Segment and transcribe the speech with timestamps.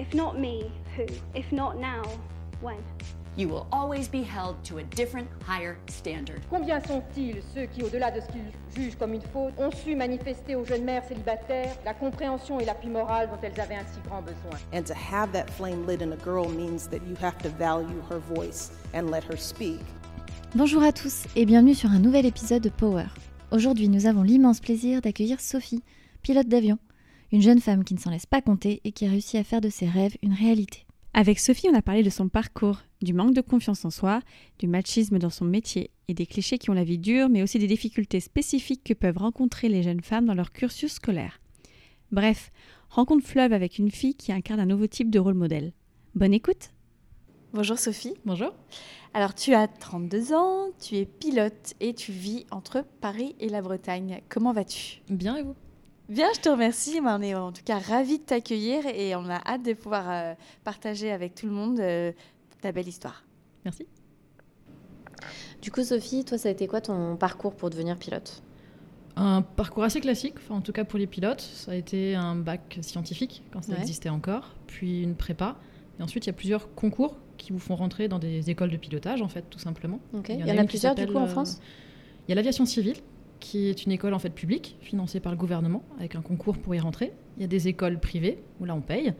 [0.00, 0.62] If not me,
[0.96, 1.04] who?
[1.34, 2.00] If not now,
[2.62, 2.78] when?
[3.36, 6.40] You will always be held to a different, higher standard.
[6.48, 10.54] Combien sont-ils ceux qui, au-delà de ce qu'ils jugent comme une faute, ont su manifester
[10.54, 14.22] aux jeunes mères célibataires la compréhension et l'appui moral dont elles avaient un si grand
[14.22, 14.58] besoin?
[14.72, 18.00] And to have that flame lit in a girl means that you have to value
[18.08, 19.80] her voice and let her speak.
[20.54, 23.08] Bonjour à tous et bienvenue sur un nouvel épisode de Power.
[23.50, 25.82] Aujourd'hui, nous avons l'immense plaisir d'accueillir Sophie,
[26.22, 26.78] pilote d'avion,
[27.32, 29.60] une jeune femme qui ne s'en laisse pas compter et qui a réussi à faire
[29.60, 30.86] de ses rêves une réalité.
[31.12, 34.20] Avec Sophie, on a parlé de son parcours, du manque de confiance en soi,
[34.58, 37.58] du machisme dans son métier et des clichés qui ont la vie dure, mais aussi
[37.58, 41.40] des difficultés spécifiques que peuvent rencontrer les jeunes femmes dans leur cursus scolaire.
[42.12, 42.52] Bref,
[42.90, 45.72] rencontre fleuve avec une fille qui incarne un nouveau type de rôle modèle.
[46.14, 46.70] Bonne écoute
[47.52, 48.14] Bonjour Sophie.
[48.24, 48.52] Bonjour.
[49.12, 53.60] Alors tu as 32 ans, tu es pilote et tu vis entre Paris et la
[53.60, 54.20] Bretagne.
[54.28, 55.00] Comment vas-tu?
[55.08, 55.56] Bien et vous?
[56.10, 56.98] Bien, je te remercie.
[57.02, 60.34] On est en tout cas ravis de t'accueillir et on a hâte de pouvoir euh,
[60.64, 62.10] partager avec tout le monde euh,
[62.60, 63.24] ta belle histoire.
[63.64, 63.86] Merci.
[65.62, 68.42] Du coup, Sophie, toi, ça a été quoi ton parcours pour devenir pilote?
[69.16, 71.40] Un parcours assez classique, enfin, en tout cas pour les pilotes.
[71.42, 73.80] Ça a été un bac scientifique quand ça Ouais.
[73.80, 75.56] existait encore, puis une prépa.
[75.98, 78.76] Et ensuite, il y a plusieurs concours qui vous font rentrer dans des écoles de
[78.78, 80.00] pilotage, en fait, tout simplement.
[80.14, 80.30] Ok.
[80.30, 81.60] Il Il y en a plusieurs du coup en s'appelle, France?
[82.26, 82.96] Il y a l'aviation civile,
[83.40, 86.74] qui est une école en fait publique, financée par le gouvernement, avec un concours pour
[86.74, 87.12] y rentrer.
[87.36, 89.14] Il y a des écoles privées, où là on paye.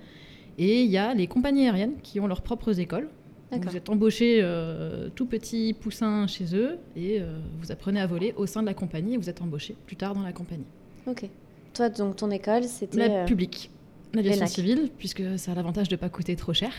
[0.59, 3.09] Et il y a les compagnies aériennes qui ont leurs propres écoles.
[3.51, 8.07] Donc, vous êtes embauché euh, tout petit poussin chez eux et euh, vous apprenez à
[8.07, 10.67] voler au sein de la compagnie et vous êtes embauché plus tard dans la compagnie.
[11.07, 11.29] Ok.
[11.75, 13.09] Toi, donc ton école, c'était.
[13.09, 13.71] La euh, publique.
[14.13, 16.73] L'aviation civile, puisque ça a l'avantage de ne pas coûter trop cher,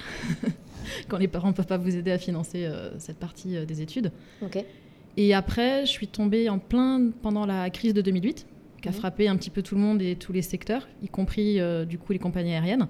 [1.07, 4.11] quand les parents ne peuvent pas vous aider à financer cette partie des études.
[4.41, 4.65] Ok.
[5.17, 8.47] Et après, je suis tombée en plein pendant la crise de 2008,
[8.81, 8.97] qui a Mhm.
[8.97, 11.97] frappé un petit peu tout le monde et tous les secteurs, y compris euh, du
[11.97, 12.87] coup les compagnies aériennes.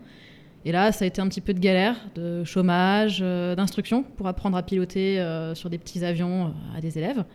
[0.63, 4.27] Et là, ça a été un petit peu de galère, de chômage, euh, d'instruction pour
[4.27, 7.25] apprendre à piloter euh, sur des petits avions à des élèves.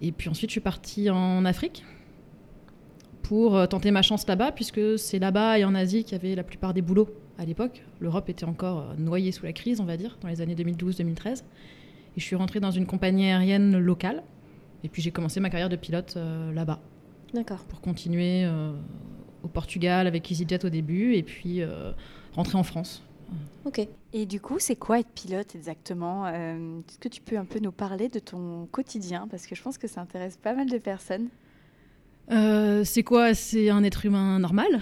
[0.00, 1.84] Et puis ensuite, je suis partie en Afrique
[3.22, 6.42] pour tenter ma chance là-bas, puisque c'est là-bas et en Asie qu'il y avait la
[6.44, 7.84] plupart des boulots à l'époque.
[8.00, 11.44] L'Europe était encore noyée sous la crise, on va dire, dans les années 2012-2013.
[12.18, 14.24] Et je suis rentrée dans une compagnie aérienne locale.
[14.82, 16.80] Et puis j'ai commencé ma carrière de pilote euh, là-bas
[17.32, 17.58] D'accord.
[17.68, 18.72] pour continuer euh,
[19.44, 21.92] au Portugal avec EasyJet au début et puis euh,
[22.32, 23.04] rentrer en France.
[23.64, 23.86] Ok.
[24.12, 27.60] Et du coup, c'est quoi être pilote exactement Euh, Est-ce que tu peux un peu
[27.60, 29.28] nous parler de ton quotidien?
[29.30, 31.28] Parce que je pense que ça intéresse pas mal de personnes.
[32.32, 33.32] Euh, c'est quoi?
[33.32, 34.80] C'est un être humain normal.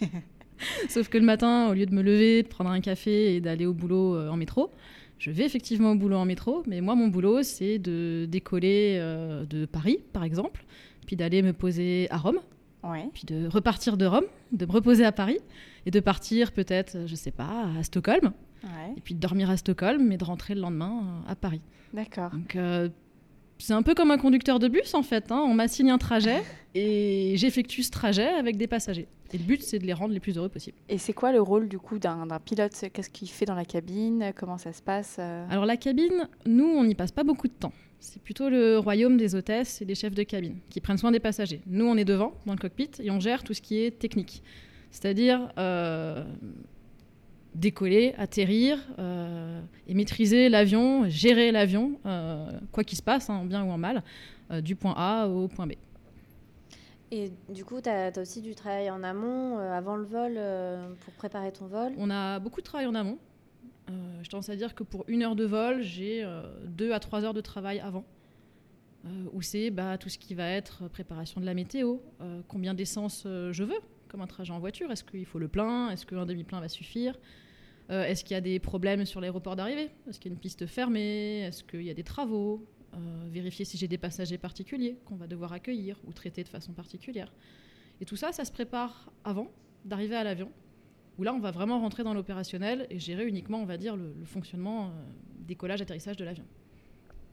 [0.88, 3.66] Sauf que le matin, au lieu de me lever, de prendre un café et d'aller
[3.66, 4.72] au boulot euh, en métro,
[5.18, 6.62] je vais effectivement au boulot en métro.
[6.66, 10.64] Mais moi, mon boulot, c'est de décoller euh, de Paris, par exemple,
[11.06, 12.38] puis d'aller me poser à Rome,
[12.84, 13.08] Ouais.
[13.14, 15.38] puis de repartir de Rome, de me reposer à Paris,
[15.86, 18.32] et de partir peut-être, je sais pas, à Stockholm,
[18.62, 18.94] Ouais.
[18.96, 21.60] et puis de dormir à Stockholm, mais de rentrer le lendemain euh, à Paris.
[21.94, 22.30] D'accord.
[22.30, 22.88] Donc euh,
[23.58, 25.32] c'est un peu comme un conducteur de bus en fait.
[25.32, 25.42] hein.
[25.48, 26.42] On m'assigne un trajet
[26.74, 29.08] et j'effectue ce trajet avec des passagers.
[29.32, 30.76] Et le but c'est de les rendre les plus heureux possible.
[30.88, 32.72] Et c'est quoi le rôle du coup d'un pilote?
[32.92, 34.32] Qu'est-ce qu'il fait dans la cabine?
[34.36, 35.46] Comment ça se passe euh?
[35.50, 37.72] Alors la cabine, nous on n'y passe pas beaucoup de temps.
[37.98, 41.20] C'est plutôt le royaume des hôtesses et des chefs de cabine qui prennent soin des
[41.20, 41.60] passagers.
[41.66, 44.42] Nous on est devant dans le cockpit et on gère tout ce qui est technique.
[44.90, 46.24] C'est-à-dire euh,
[47.54, 53.44] décoller, atterrir euh, et maîtriser l'avion, gérer l'avion, euh, quoi qu'il se passe, hein, en
[53.44, 54.02] bien ou en mal,
[54.62, 55.72] du point A au point B.
[57.12, 60.92] Et du coup, tu as, aussi du travail en amont, euh, avant le vol, euh,
[61.00, 61.92] pour préparer ton vol?
[61.98, 63.18] On a beaucoup de travail en amont.
[63.88, 66.98] Euh, je tendance à dire que pour une heure de vol, j'ai euh, deux à
[66.98, 68.04] trois heures de travail avant.
[69.32, 71.98] Où c'est bah, tout ce qui va être préparation de la météo,
[72.48, 73.78] combien d'essence je veux,
[74.08, 74.90] comme un trajet en voiture?
[74.90, 75.90] Est-ce qu'il faut le plein?
[75.90, 77.16] Est-ce qu'un demi-plein va suffire?
[77.88, 79.90] Est-ce qu'il y a des problèmes sur l'aéroport d'arrivée?
[80.08, 81.42] Est-ce qu'il y a une piste fermée?
[81.42, 82.66] Est-ce qu'il y a des travaux?
[83.28, 87.32] Vérifier si j'ai des passagers particuliers qu'on va devoir accueillir ou traiter de façon particulière.
[88.00, 89.50] Et tout ça, ça se prépare avant
[89.84, 90.50] d'arriver à l'avion
[91.18, 94.12] où là, on va vraiment rentrer dans l'opérationnel et gérer uniquement, on va dire, le,
[94.24, 94.90] fonctionnement euh,
[95.46, 96.44] décollage, atterrissage de l'avion.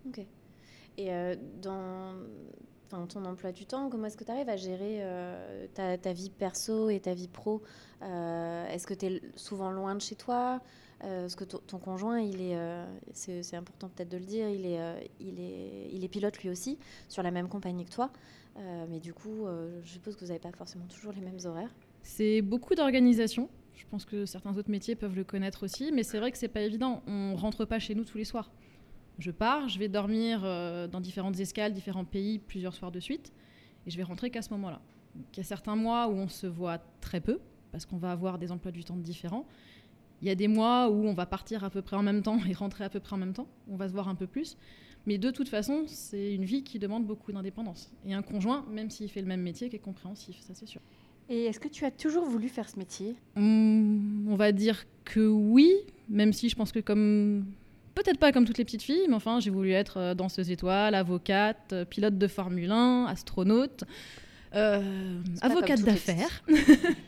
[0.07, 0.25] Ok.
[0.97, 2.13] Et euh, dans
[3.07, 6.29] ton emploi du temps, comment est-ce que tu arrives à gérer euh, ta, ta vie
[6.29, 7.61] perso et ta vie pro?
[8.01, 10.61] Euh, Est-ce que tu es souvent loin de chez toi?
[11.03, 14.65] Euh, Est-ce que ton, conjoint, il est, euh, c'est important peut-être de le dire, il
[14.65, 16.77] est, euh, il, est, il est pilote lui aussi
[17.09, 18.11] sur la même compagnie que toi.
[18.89, 19.47] Mais du coup,
[19.83, 21.73] je suppose que vous n'avez pas forcément toujours les mêmes horaires.
[22.03, 23.49] C'est beaucoup d'organisation.
[23.73, 26.49] Je pense que certains autres métiers peuvent le connaître aussi, mais c'est vrai que c'est
[26.49, 27.01] pas évident.
[27.07, 28.51] On rentre pas chez nous tous les soirs.
[29.17, 30.41] Je pars, je vais dormir
[30.87, 33.33] dans différentes escales, différents pays, plusieurs soirs de suite,
[33.87, 34.81] et je vais rentrer qu'à ce moment-là.
[35.15, 37.39] Il y a certains mois où on se voit très peu,
[37.71, 39.47] parce qu'on va avoir des emplois du temps différents.
[40.23, 42.39] Il y a des mois où on va partir à peu près en même temps
[42.49, 43.47] et rentrer à peu près en même temps.
[43.69, 44.57] On va se voir un peu plus.
[45.05, 47.91] Mais de toute façon, c'est une vie qui demande beaucoup d'indépendance.
[48.07, 50.79] Et un conjoint, même s'il fait le même métier, qui est compréhensif, ça c'est sûr.
[51.29, 53.15] Et est-ce que tu as toujours voulu faire ce métier?
[53.35, 55.73] Hum, On va dire que oui,
[56.07, 57.45] même si je pense que comme
[57.95, 60.95] peut-être pas comme toutes les petites filles, mais enfin j'ai voulu être euh, danseuse étoile,
[60.95, 63.83] avocate, euh, pilote de Formule 1, astronaute,
[64.55, 66.43] euh, avocate d'affaires.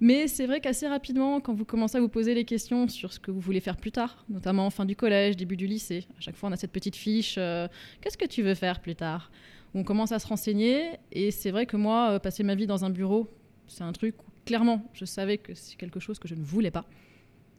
[0.00, 3.18] Mais c'est vrai qu'assez rapidement, quand vous commencez à vous poser les questions sur ce
[3.18, 6.20] que vous voulez faire plus tard, notamment en fin du collège, début du lycée, à
[6.20, 7.66] chaque fois on a cette petite fiche euh,
[8.00, 9.32] Qu'est-ce que tu veux faire plus tard?
[9.74, 12.84] On commence à se renseigner, et c'est vrai que moi, euh, passer ma vie dans
[12.84, 13.28] un bureau,
[13.66, 16.70] c'est un truc où clairement je savais que c'est quelque chose que je ne voulais
[16.70, 16.84] pas.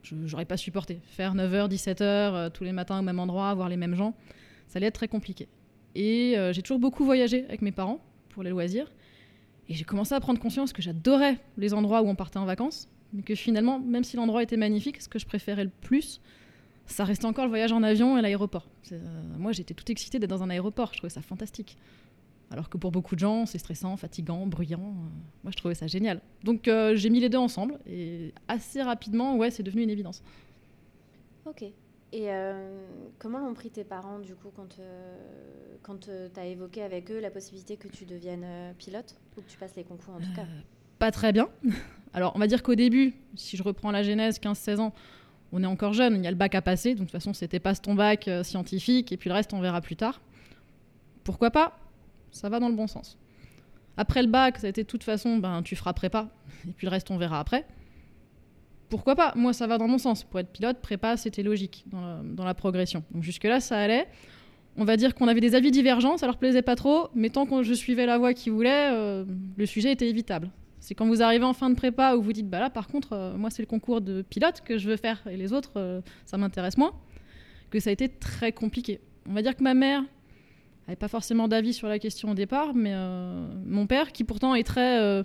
[0.02, 1.00] Je n'aurais pas supporté.
[1.04, 4.14] Faire 9h, 17h euh, tous les matins au même endroit, voir les mêmes gens,
[4.66, 5.46] ça allait être très compliqué.
[5.94, 7.98] Et j'ai toujours beaucoup voyagé avec mes parents
[8.28, 8.86] pour les loisirs.
[9.70, 12.88] Et j'ai commencé à prendre conscience que j'adorais les endroits où on partait en vacances,
[13.12, 16.20] mais que finalement, même si l'endroit était magnifique, ce que je préférais le plus,
[16.86, 18.66] ça restait encore le voyage en avion et l'aéroport.
[18.90, 18.98] Euh,
[19.38, 21.76] moi, j'étais toute excitée d'être dans un aéroport, je trouvais ça fantastique.
[22.50, 24.80] Alors que pour beaucoup de gens, c'est stressant, fatigant, bruyant.
[24.80, 25.08] euh,
[25.44, 26.20] moi, je trouvais ça génial.
[26.42, 30.20] Donc, euh, j'ai mis les deux ensemble, et assez rapidement, ouais, c'est devenu une évidence.
[31.46, 31.64] Ok.
[32.12, 32.80] Et euh,
[33.18, 35.16] comment l'ont pris tes parents, du coup, quand, euh,
[35.82, 39.48] quand tu as évoqué avec eux la possibilité que tu deviennes euh, pilote Ou que
[39.48, 40.44] tu passes les concours, en tout cas?
[40.98, 41.48] Pas très bien.
[42.12, 44.92] Alors, on va dire qu'au début, si je reprends la genèse, 15-16 ans,
[45.52, 47.32] on est encore jeune, il y a le bac à passer, donc de toute façon,
[47.32, 50.20] c'était passe ton bac euh, scientifique, et puis le reste, on verra plus tard.
[51.24, 51.78] Pourquoi pas?
[52.32, 53.18] Ça va dans le bon sens.
[53.96, 56.28] Après le bac, ça a été de toute façon, ben, tu feras prépa,
[56.68, 57.66] et puis le reste, on verra après.
[58.90, 59.32] Pourquoi pas?
[59.36, 60.24] Moi, ça va dans mon sens.
[60.24, 63.04] Pour être pilote, prépa, c'était logique dans la, progression.
[63.12, 64.08] Donc jusque-là, ça allait.
[64.76, 67.46] On va dire qu'on avait des avis divergents, ça leur plaisait pas trop, mais tant
[67.46, 69.24] que je suivais la voie qu'ils voulaient, euh,
[69.56, 70.50] le sujet était évitable.
[70.80, 73.12] C'est quand vous arrivez en fin de prépa où vous dites, bah là, par contre,
[73.12, 76.00] euh, moi, c'est le concours de pilote que je veux faire, et les autres, euh,
[76.24, 76.92] ça m'intéresse moins,
[77.70, 79.00] que ça a été très compliqué.
[79.28, 80.02] On va dire que ma mère
[80.86, 82.94] n'avait pas forcément d'avis sur la question au départ, mais
[83.66, 85.24] mon père, qui pourtant est très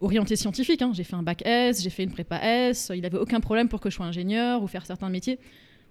[0.00, 3.18] orienté scientifique, hein, j'ai fait un bac S, j'ai fait une prépa S, il n'avait
[3.18, 5.38] aucun problème pour que je sois ingénieur ou faire certains métiers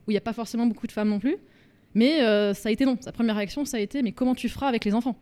[0.08, 1.38] où il n'y a pas forcément beaucoup de femmes non plus.
[1.96, 2.98] Mais euh, ça a été non.
[3.02, 5.16] Sa première réaction, ça a été mais comment tu feras avec les enfants?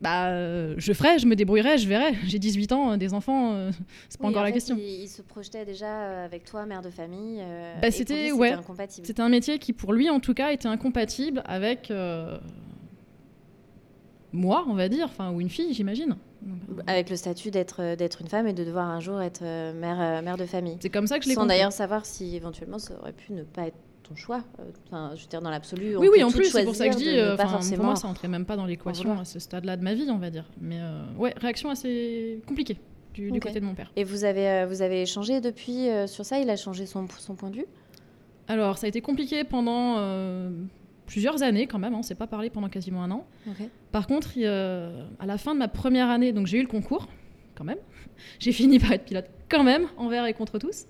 [0.00, 2.14] Bah, euh, je ferai, je me débrouillerai, je verrai.
[2.26, 3.68] J'ai 18 ans, euh, des enfants,
[4.08, 4.76] c'est pas Oui, encore en la fait, question.
[4.78, 7.42] Il, il se projetait déjà avec toi, mère de famille.
[7.82, 8.52] Bah, c'était- ouais.
[8.52, 9.06] incompatible.
[9.06, 11.92] C'était un métier qui, pour lui en tout cas, était incompatible avec
[14.32, 16.16] moi, on va dire, enfin, ou une fille, j'imagine.
[16.86, 19.72] Avec le statut d'être euh, d'être une femme et de devoir un jour être euh,
[19.72, 20.76] mère, euh, mère de famille.
[20.80, 23.42] C'est comme ça que je l'ai Sans d'ailleurs savoir si éventuellement ça aurait pu ne
[23.42, 23.76] pas être
[24.08, 24.42] ton choix.
[24.86, 25.96] Enfin, je veux dire, dans l'absolu.
[25.96, 27.96] Oui, oui, en plus, c'est pour ça que je dis, pas enfin, pour forcément moi,
[27.96, 30.44] ça entrait même pas dans l'équation à ce stade-là de ma vie, on va dire.
[30.60, 32.78] Mais euh, ouais, réaction assez compliquée
[33.14, 33.90] du, côté de mon père.
[33.96, 36.38] Et vous avez, vous avez échangé depuis euh, sur ça?
[36.38, 37.66] Il a changé son, son point de vue?
[38.46, 40.50] Alors, ça a été compliqué pendant euh,
[41.08, 43.26] plusieurs années quand même, on s'est pas parlé pendant quasiment un an.
[43.90, 46.68] Par contre, il, euh, à la fin de ma première année, donc j'ai eu le
[46.68, 47.08] concours,
[47.54, 47.78] quand même.
[48.38, 50.86] J'ai fini par être pilote quand même, envers et contre tous.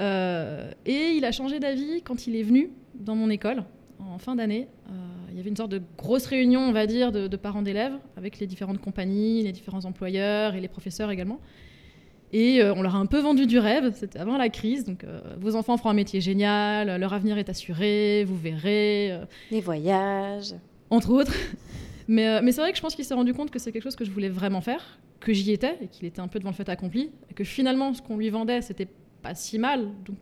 [0.00, 3.64] Euh, et il a changé d'avis quand il est venu dans mon école
[4.00, 4.66] en fin d'année.
[4.88, 4.92] Euh,
[5.30, 7.96] il y avait une sorte de grosse réunion, on va dire, de, de parents d'élèves
[8.16, 11.38] avec les différentes compagnies, les différents employeurs et les professeurs également.
[12.36, 14.84] Et euh, on leur a un peu vendu du rêve, c'était avant la crise.
[14.84, 19.12] Donc, euh, vos enfants feront un métier génial, leur avenir est assuré, vous verrez.
[19.12, 20.52] euh, Les voyages.
[20.90, 21.32] entre autres.
[22.06, 23.96] Mais, mais c'est vrai que je pense qu'il s'est rendu compte que c'est quelque chose
[23.96, 26.54] que je voulais vraiment faire, que j'y étais et qu'il était un peu devant le
[26.54, 28.88] fait accompli, et que finalement ce qu'on lui vendait c'était
[29.22, 29.88] pas si mal.
[30.04, 30.18] Donc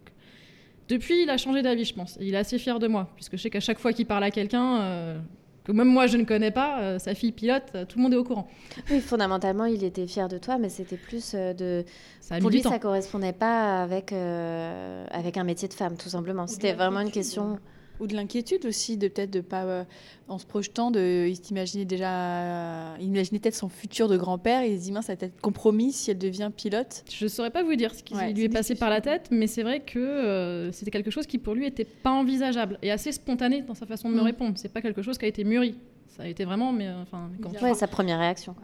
[0.89, 2.17] depuis, il a changé d'avis, je pense.
[2.21, 4.23] Et il est assez fier de moi, puisque je sais qu'à chaque fois qu'il parle
[4.23, 5.19] à quelqu'un euh,
[5.65, 8.15] que même moi je ne connais pas, euh, sa fille pilote, euh, tout le monde
[8.15, 8.49] est au courant.
[8.91, 11.85] Oui, fondamentalement, il était fier de toi, mais c'était plus euh, de.
[12.21, 16.47] Ça a Pour lui, ça correspondait pas avec, avec un métier de femme, tout simplement.
[16.47, 17.59] C'était vraiment une question.
[18.03, 19.85] Ou de l'inquiétude aussi, de peut-être de pas, euh,
[20.29, 24.63] en se projetant, de il s'imaginait déjà, euh, il imaginait peut-être son futur de grand-père
[24.63, 27.05] et il se dit mince, ça va peut-être compromis si elle devient pilote.
[27.13, 29.47] Je saurais pas vous dire ce qui Ouais, lui est passé par la tête, mais
[29.47, 33.13] c'est vrai que euh, c'était quelque chose qui pour lui était pas envisageable et assez
[33.13, 34.25] spontané dans sa façon de me Mm.
[34.25, 34.53] répondre.
[34.57, 35.77] C'est pas quelque chose qui a été mûri.
[36.09, 38.55] Ça a été vraiment, mais euh, enfin, quand Ouais, sa première réaction.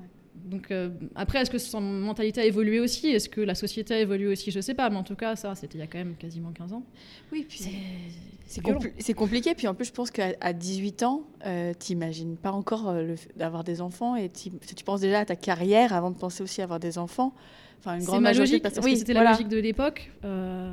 [0.49, 3.09] Donc euh, après, est-ce que son mentalité a évolué aussi?
[3.09, 4.51] Est-ce que la société a évolué aussi?
[4.51, 6.51] Je sais pas, mais en tout cas, ça, c'était il y a quand même quasiment
[6.53, 6.83] 15 ans.
[7.33, 7.61] Oui, puis
[8.47, 9.55] C'est compliqué.
[9.55, 13.63] Puis en plus, je pense qu'à à 18 ans, euh, t'imagines pas encore euh, d'avoir
[13.65, 14.51] des enfants et tu
[14.85, 17.35] penses déjà à ta carrière avant de penser aussi à avoir des enfants.
[17.81, 19.31] Enfin, une grande ma logique, que Oui, c'était voilà.
[19.31, 20.11] la logique de l'époque.
[20.25, 20.73] euh,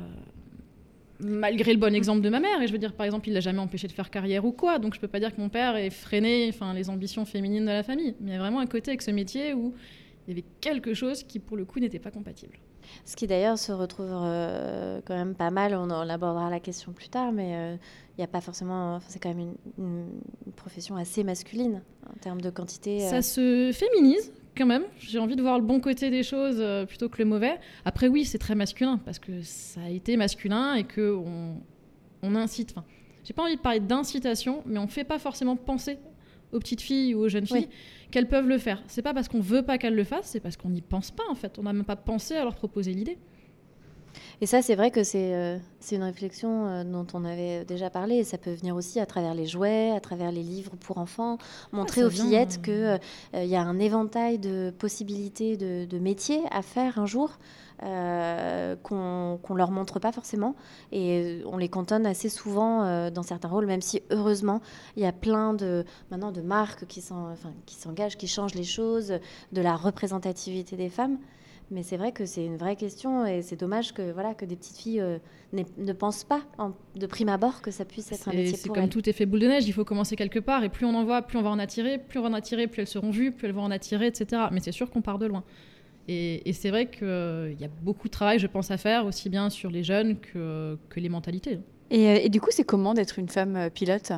[1.20, 3.40] malgré le bon exemple de ma mère, et je veux dire, par exemple, il l'a
[3.40, 5.76] jamais empêché de faire carrière ou quoi, donc je peux pas dire que mon père
[5.76, 8.14] ait freiné enfin, les ambitions féminines de la famille.
[8.20, 9.74] Mais il y a vraiment un côté avec ce métier où
[10.26, 12.58] Il y avait quelque chose qui, pour le coup, n'était pas compatible.
[13.04, 16.92] Ce qui d'ailleurs se retrouve euh, quand même pas mal, on, en abordera la question
[16.92, 17.76] plus tard, mais euh,
[18.16, 19.00] il n'y a pas forcément.
[19.08, 23.00] C'est quand même une, une, profession assez masculine en termes de quantité.
[23.00, 24.84] Ça se féminise quand même.
[24.98, 27.58] J'ai envie de voir le bon côté des choses plutôt que le mauvais.
[27.84, 31.56] Après, oui, c'est très masculin parce que ça a été masculin et qu'on
[32.22, 32.72] on incite.
[32.72, 32.84] Enfin,
[33.24, 35.98] j'ai pas envie de parler d'incitation, mais on fait pas forcément penser
[36.52, 37.68] aux petites filles ou aux jeunes filles
[38.10, 38.82] qu'elles peuvent le faire.
[38.86, 41.24] C'est pas parce qu'on veut pas qu'elles le fassent, c'est parce qu'on n'y pense pas
[41.28, 41.58] en fait.
[41.58, 43.18] On n'a même pas pensé à leur proposer l'idée.
[44.42, 45.56] Et ça, c'est vrai que c'est euh,
[45.90, 48.22] une réflexion euh, dont on avait déjà parlé.
[48.22, 51.38] ça peut venir aussi à travers les jouets, à travers les livres pour enfants,
[51.72, 52.98] montrer aux fillettes qu'il euh,
[53.32, 57.38] y a un éventail de possibilités de, de métiers à faire un jour.
[57.78, 60.56] Qu'on ne leur montre pas forcément.
[60.92, 64.62] Et on les cantonne assez souvent dans certains rôles, même si heureusement,
[64.96, 69.18] il y a plein de, maintenant de marques qui s'engagent, qui changent les choses,
[69.52, 71.18] de la représentativité des femmes.
[71.70, 74.54] Mais c'est vrai que c'est une vraie question et c'est dommage que, voilà, que des
[74.54, 75.18] petites filles euh,
[75.52, 76.42] ne pensent pas
[76.94, 79.48] de prime abord que ça puisse être un métier C'est comme tout effet boule de
[79.48, 81.58] neige, il faut commencer quelque part et plus on en voit, plus on va en
[81.58, 84.06] attirer, plus on va en attirer, plus elles seront vues, plus elles vont en attirer,
[84.06, 84.42] etc.
[84.52, 85.42] Mais c'est sûr qu'on part de loin.
[86.08, 89.50] Et, c'est vrai qu'il y a beaucoup de travail, je pense, à faire, aussi bien
[89.50, 91.58] sur les jeunes que, que les mentalités.
[91.90, 94.12] Et, euh, et du coup, c'est comment d'être une femme euh, pilote?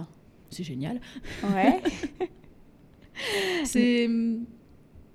[0.50, 1.00] C'est génial.
[1.54, 1.80] Ouais.
[3.64, 4.08] c'est...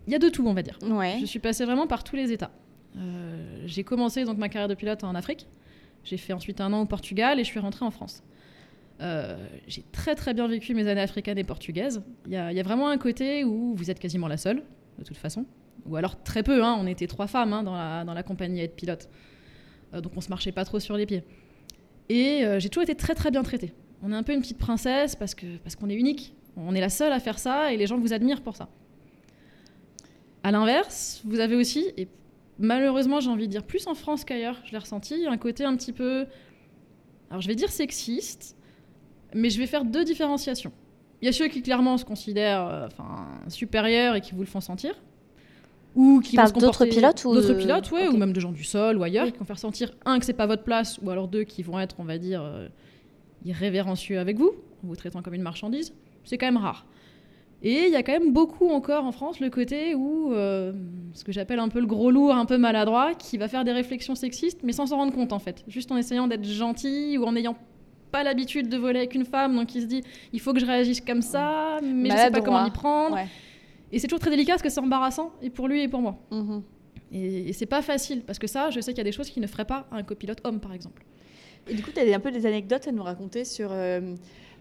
[0.07, 0.77] Il y a de tout, on va dire.
[0.83, 1.17] Ouais.
[1.21, 2.51] Je suis passée vraiment par tous les états.
[2.97, 5.47] Euh, j'ai commencé donc ma carrière de pilote en Afrique.
[6.03, 8.23] J'ai fait ensuite un an au Portugal et je suis rentrée en France.
[9.67, 12.01] j'ai très très bien vécu mes années africaines et portugaises.
[12.25, 14.63] Il y, y, a vraiment un côté où vous êtes quasiment la seule,
[14.99, 15.45] de toute façon
[15.85, 18.61] ou alors très peu, hein, on était trois femmes hein, dans, la, dans, la, compagnie
[18.61, 19.09] à être pilote.
[19.93, 21.23] Euh, donc on se marchait pas trop sur les pieds.
[22.09, 23.73] Et euh, j'ai toujours été très très bien traitée.
[24.01, 26.35] On est un peu une petite princesse parce qu'on parce qu'on est unique.
[26.55, 28.69] On est la seule à faire ça et les gens vous admirent pour ça.
[30.43, 32.07] À l'inverse, vous avez aussi, et
[32.59, 35.75] malheureusement j'ai envie de dire plus en France qu'ailleurs, je l'ai ressenti, un côté un
[35.75, 36.25] petit peu,
[37.29, 38.57] alors je vais dire sexiste,
[39.33, 40.73] mais je vais faire deux différenciations.
[41.21, 44.47] Il y a ceux qui clairement se considèrent euh, enfin, supérieurs et qui vous le
[44.47, 44.95] font sentir,
[45.95, 48.97] ou qui parlent d'autres pilotes ou d'autres pilotes ouais, ou même de gens du sol
[48.97, 51.43] ou ailleurs qui vont faire sentir un que c'est pas votre place ou alors deux
[51.43, 52.67] qui vont être on va dire euh,
[53.45, 54.51] irrévérencieux avec vous
[54.83, 55.93] en vous traitant comme une marchandise.
[56.23, 56.85] C'est quand même rare
[57.63, 60.73] et il y a quand même beaucoup encore en France le côté où euh,
[61.13, 63.71] ce que j'appelle un peu le gros lourd un peu maladroit qui va faire des
[63.71, 67.23] réflexions sexistes mais sans s'en rendre compte en fait juste en essayant d'être gentil ou
[67.23, 67.55] en n'ayant
[68.11, 70.03] pas l'habitude de voler avec une femme donc il se dit
[70.33, 73.17] il faut que je réagisse comme ça mais je sais pas comment y prendre
[73.93, 76.17] et c'est toujours très délicat parce que c'est embarrassant, et pour lui et pour moi.
[76.31, 76.63] Mhm.
[77.11, 79.39] Et, c'est pas facile, parce que ça, je sais qu'il y a des choses qui
[79.39, 81.05] ne feraient pas un copilote homme, par exemple.
[81.67, 84.15] Et du coup, tu as un peu des anecdotes à nous raconter sur euh,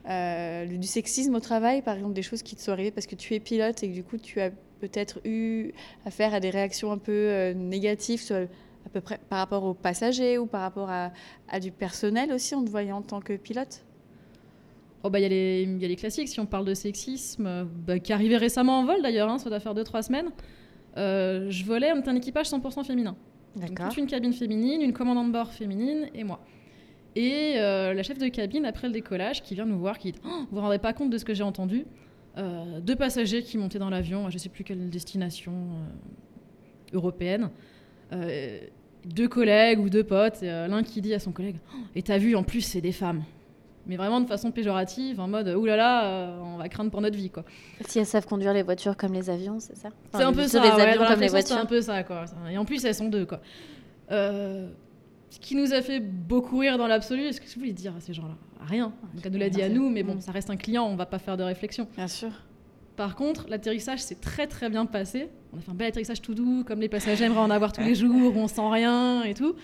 [0.09, 3.14] euh, du sexisme au travail, par exemple, des choses qui te sont arrivées parce que
[3.14, 5.73] tu es pilote et que du coup, tu as peut-être eu
[6.04, 10.38] affaire à des réactions un peu euh, négatives, à peu près par rapport aux passagers
[10.38, 11.12] ou par rapport à,
[11.49, 13.85] à du personnel aussi, en te voyant en tant que pilote?
[15.04, 18.12] Oh bah il y, y, a les classiques, si on parle de sexisme, bah, qui
[18.12, 20.30] arrivait récemment en vol d'ailleurs, hein, ça doit faire 2-3 semaines.
[20.97, 23.16] Euh, je volais, on était un équipage 100% féminin.
[23.56, 23.88] D'accord.
[23.88, 26.40] Toute une cabine féminine, une commandante de bord féminine et moi.
[27.14, 30.19] Et euh, la chef de cabine, après le décollage, qui vient nous voir, qui dit
[30.25, 31.85] oh, Vous vous rendez pas compte de ce que j'ai entendu
[32.81, 35.52] Deux passagers qui montaient dans l'avion, je sais plus quelle destination
[36.92, 37.50] européenne.
[39.04, 42.35] deux collègues ou deux potes, l'un qui dit à son collègue oh, Et t'as vu,
[42.35, 43.23] en plus, c'est des femmes
[43.87, 47.00] mais vraiment de façon péjorative, en mode oulala, là là, euh, on va craindre pour
[47.00, 47.45] notre vie quoi.
[47.87, 49.88] Si elles savent conduire les voitures comme les avions, c'est ça?
[50.14, 51.57] C'est un peu ça, les avions comme les voitures.
[51.57, 52.25] C'est un peu ça quoi.
[52.50, 53.40] Et en plus elles sont deux quoi.
[54.11, 54.69] Euh,
[55.33, 58.01] ce qui nous a fait beaucoup rire dans l'absolu, est-ce que vous voulez dire à
[58.01, 58.37] ces gens-là?
[58.67, 58.93] Rien.
[59.15, 61.07] Donc elle nous l'a dit à nous, mais bon, ça reste un client, on va
[61.07, 61.89] pas faire de réflexion.
[61.97, 62.29] Bien sûr.
[62.97, 65.31] Par contre, l'atterrissage s'est très très bien passé.
[65.55, 67.81] On a fait un bel atterrissage tout doux, comme les passagers aimeraient en avoir tous
[67.81, 69.55] les jours, où on sent rien et tout.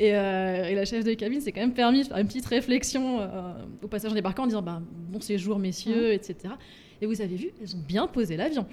[0.00, 3.20] Euh, et, la chef de cabine s'est quand même permis de faire une petite réflexion
[3.20, 3.52] euh,
[3.82, 6.54] aux passagers débarquants en disant bah, Bon séjour, messieurs, etc.
[7.02, 8.66] Et vous avez vu, elles ont bien posé l'avion.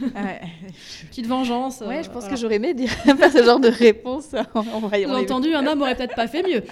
[1.08, 1.80] Petite vengeance.
[1.80, 5.14] Ouais, je pense que j'aurais aimé dire ce genre de réponse en, voyant.
[5.14, 6.62] entendu, un homme aurait peut-être pas fait mieux.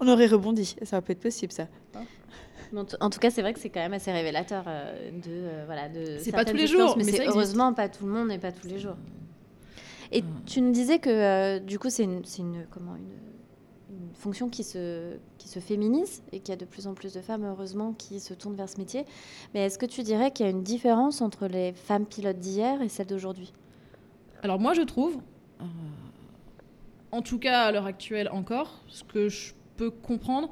[0.00, 1.68] on, aurait rebondi, ça peut être possible ça.
[3.00, 6.18] En tout cas, c'est vrai que c'est quand même assez révélateur euh, de voilà de.
[6.18, 8.66] C'est pas tous les jours, mais, c'est heureusement pas tout le monde et pas tous
[8.66, 8.96] les jours.
[10.12, 13.35] Et tu nous disais que euh, du coup, c'est une, une, comment, une,
[14.16, 17.20] fonction qui se, qui se féminise et qu'il y a de plus en plus de
[17.20, 19.04] femmes, heureusement, qui se tournent vers ce métier.
[19.54, 22.82] Mais est-ce que tu dirais qu'il y a une différence entre les femmes pilotes d'hier
[22.82, 23.52] et celles d'aujourd'hui?
[24.42, 25.16] Alors moi, je trouve,
[25.60, 25.64] euh,
[27.12, 30.50] en tout cas à l'heure actuelle encore, ce que je peux comprendre,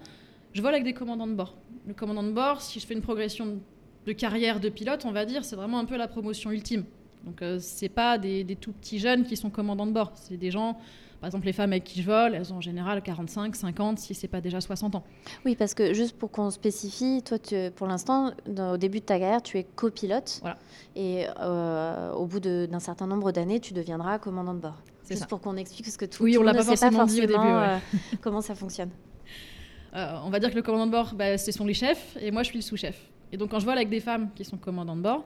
[0.52, 1.54] je vole avec des commandants de bord.
[1.86, 3.58] Le commandant de bord, si je fais une progression
[4.06, 6.84] de carrière de pilote, on va dire, c'est vraiment un peu la promotion ultime
[7.24, 10.12] Donc euh, c'est pas des, des tout petits jeunes qui sont commandants de bord.
[10.14, 10.74] C'est des gens,
[11.20, 14.14] par exemple les femmes avec qui je vole, elles ont en général 45, 50, si
[14.14, 15.04] c'est pas déjà 60 ans.
[15.46, 19.18] Oui, parce que juste pour qu'on spécifie, toi, tu- pour l'instant, au début de ta
[19.18, 20.38] carrière, tu es copilote.
[20.42, 20.58] Voilà.
[20.96, 24.82] Et euh, au bout d'un certain nombre d'années, tu deviendras commandant de bord.
[25.02, 25.26] C'est Juste ça.
[25.26, 27.18] pour qu'on explique ce que tout, Oui, tout on pas ne sait pas forcément dit
[27.22, 27.44] au début, ouais.
[27.44, 27.78] euh,
[28.20, 28.90] comment ça fonctionne.
[29.96, 32.32] Euh, on va dire que le commandant de bord, bah, ce sont les chefs, et
[32.32, 33.00] moi je suis le sous-chef.
[33.30, 35.24] Et donc quand je vole avec des femmes qui sont commandantes de bord,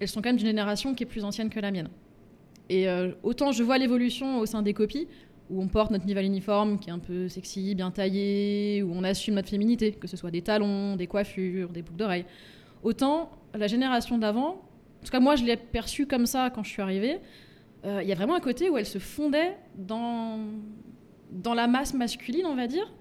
[0.00, 1.88] elles sont quand même d'une génération qui est plus ancienne que la mienne.
[2.68, 5.06] Et euh, autant je vois l'évolution au sein des copies,
[5.50, 9.04] où on porte notre niveau uniforme qui est un peu sexy, bien taillé, où on
[9.04, 12.24] assume notre féminité, que ce soit des talons, des coiffures, des boucles d'oreilles.
[12.82, 14.62] Autant la génération d'avant,
[15.00, 17.18] en tout cas moi je l'ai perçue comme ça quand je suis arrivée,
[17.84, 20.38] euh, il y a vraiment un côté où elle se fondait dans,
[21.32, 22.92] dans la masse masculine, on va dire,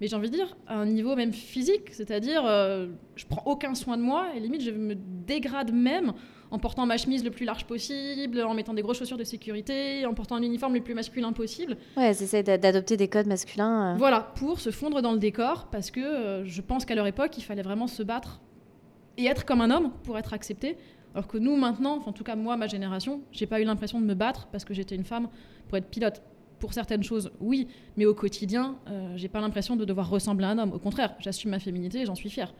[0.00, 3.74] mais j'ai envie de dire à un niveau même physique, c'est-à-dire euh, je prends aucun
[3.74, 6.14] soin de moi et limite je me dégrade même
[6.50, 10.06] en portant ma chemise le plus large possible, en mettant des grosses chaussures de sécurité,
[10.06, 11.76] en portant un uniforme le plus masculin possible.
[11.96, 13.94] Ouais, elles essaient d'a- d'adopter des codes masculins.
[13.94, 13.98] euh.
[13.98, 17.36] Voilà, pour se fondre dans le décor, parce que euh, je pense qu'à leur époque,
[17.38, 18.40] il fallait vraiment se battre
[19.16, 20.76] et être comme un homme pour être accepté.
[21.14, 24.00] Alors que nous, maintenant, enfin, en tout cas moi, ma génération, j'ai pas eu l'impression
[24.00, 25.28] de me battre parce que j'étais une femme
[25.68, 26.22] pour être pilote.
[26.60, 30.50] Pour certaines choses, oui, mais au quotidien, euh, j'ai pas l'impression de devoir ressembler à
[30.50, 30.72] un homme.
[30.72, 32.52] Au contraire, j'assume ma féminité et j'en suis fière.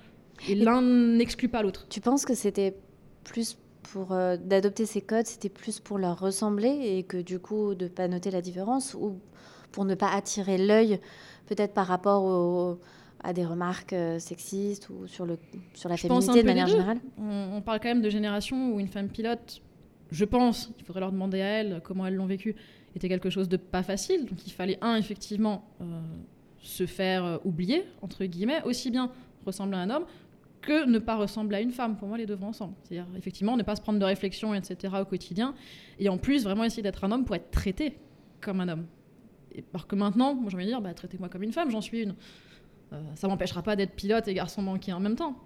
[0.48, 1.86] Et l'un n'exclut pas l'autre.
[1.88, 2.76] Tu penses que c'était
[3.24, 3.58] plus
[3.92, 6.68] pour euh, d'adopter ces codes, c'était plus pour leur ressembler
[6.98, 9.18] et que du coup de pas noter la différence ou
[9.72, 11.00] pour ne pas attirer l'œil
[11.46, 12.78] peut-être par rapport au-
[13.24, 15.38] à des remarques euh, sexistes ou sur, le,
[15.74, 18.78] sur la Je féminité de manière générale On, on parle quand même de génération où
[18.80, 19.60] une femme pilote,
[20.12, 22.54] je pense, il faudrait leur demander à elles comment elles l'ont vécu,
[22.94, 24.24] était quelque chose de pas facile.
[24.26, 25.84] Donc il fallait, un, effectivement, euh,
[26.60, 29.10] se faire oublier, entre guillemets, aussi bien
[29.46, 30.04] ressembler à un homme
[30.60, 31.96] que ne pas ressembler à une femme.
[31.96, 32.74] Pour moi, les deux vont ensemble.
[32.82, 34.94] C'est-à-dire, effectivement, ne pas se prendre de réflexion, etc.
[35.00, 35.54] au quotidien.
[35.98, 37.98] Et en plus, vraiment essayer d'être un homme pour être traité
[38.40, 38.86] comme un homme.
[39.54, 41.80] Et alors que maintenant, moi, j'ai envie de dire, bah, traitez-moi comme une femme, j'en
[41.80, 42.14] suis une.
[42.92, 45.36] Euh, ça m'empêchera pas d'être pilote et garçon manqué en même temps.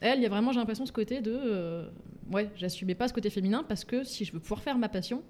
[0.00, 1.32] Elle, il y a vraiment, j'ai l'impression, ce côté de.
[1.34, 1.88] euh,
[2.32, 5.22] ouais, j'assumais pas ce côté féminin parce que si je veux pouvoir faire ma passion,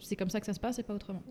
[0.00, 1.22] c'est comme ça que ça se passe et pas autrement.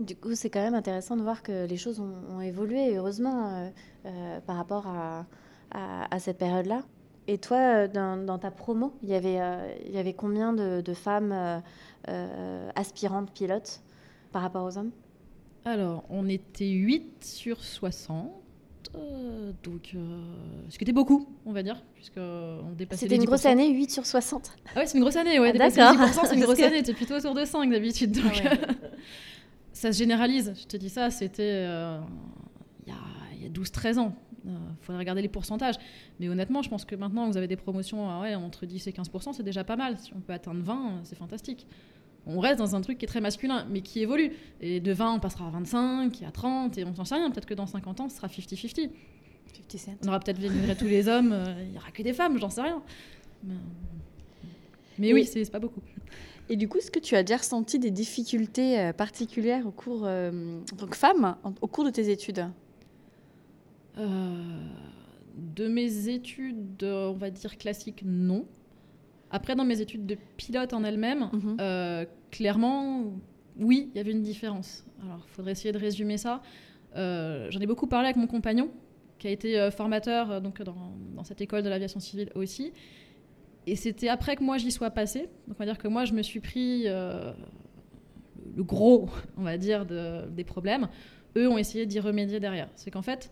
[0.00, 3.48] Du coup, c'est quand même intéressant de voir que les choses ont, ont évolué, heureusement,
[3.48, 3.70] euh,
[4.04, 5.26] euh, par rapport à,
[5.70, 6.82] à- à cette période-là.
[7.28, 10.52] Et toi, euh, dans, dans ta promo, il y avait, euh, il y avait combien
[10.52, 11.58] de, de femmes euh,
[12.08, 13.80] euh, aspirantes pilotes
[14.32, 14.92] par rapport aux hommes?
[15.64, 18.30] Alors, on était 8 sur 60.
[18.94, 19.96] euh, donc,
[20.68, 23.48] ce qui était beaucoup, on va dire, puisqu'on dépassait C'était une grosse 10%.
[23.50, 24.52] année, 8 sur 60.
[24.76, 25.50] Ah ouais, c'est une grosse année, ouais.
[25.54, 25.92] Ah, d'accord.
[26.00, 26.82] les 10%, c'est une grosse que- année.
[26.84, 28.12] T'es plutôt autour de 5 d'habitude.
[28.12, 28.58] Donc, Ah ouais.
[29.72, 30.54] ça se généralise.
[30.56, 31.64] Je te dis ça, c'était
[33.36, 34.14] il y a, il y a 12-13 ans.
[34.44, 35.74] Il faudrait regarder les pourcentages.
[36.20, 39.32] Mais honnêtement, je pense que maintenant, vous avez des promotions ouais, entre 10 et 15%,
[39.32, 39.98] c'est déjà pas mal.
[39.98, 41.66] Si on peut atteindre 20, c'est fantastique.
[42.28, 44.32] On reste dans un truc qui est très masculin, mais qui évolue.
[44.60, 47.30] Et de 20, on passera à 25, à 30, et on s'en sait rien.
[47.30, 48.56] Peut-être que dans 50 ans, ce sera 50-50.
[48.56, 48.90] 50
[49.78, 49.92] Cent.
[50.04, 52.50] On aura peut-être vénéré tous les hommes, euh, il n'y aura que des femmes, j'en
[52.50, 52.82] sais rien.
[53.44, 53.54] Mais,
[54.98, 55.80] mais oui, Et- c'est pas beaucoup.
[56.48, 60.02] Et du coup, est-ce que tu as déjà ressenti des difficultés euh, particulières au cours,
[60.04, 62.38] euh, en tant que femme, en- au cours de tes études?
[62.40, 62.48] Euh,
[63.96, 68.46] de mes études, euh, on va dire classiques, non.
[69.30, 71.56] Après, dans mes études de pilote en elles-mêmes, Mhm.
[71.60, 73.04] euh, clairement,
[73.58, 74.84] oui, il y avait une différence.
[75.02, 76.42] Alors, il faudrait essayer de résumer ça.
[76.96, 78.70] Euh, J'en ai beaucoup parlé avec mon compagnon,
[79.18, 82.72] qui a été euh, formateur euh, donc, dans, dans cette école de l'aviation civile aussi.
[83.66, 85.22] Et c'était après que moi j'y sois passée.
[85.48, 87.32] Donc, on va dire que moi, je me suis pris euh,
[88.54, 90.88] le gros, on va dire, de- des problèmes.
[91.36, 92.68] Eux ont essayé d'y remédier derrière.
[92.76, 93.30] C'est qu'en fait,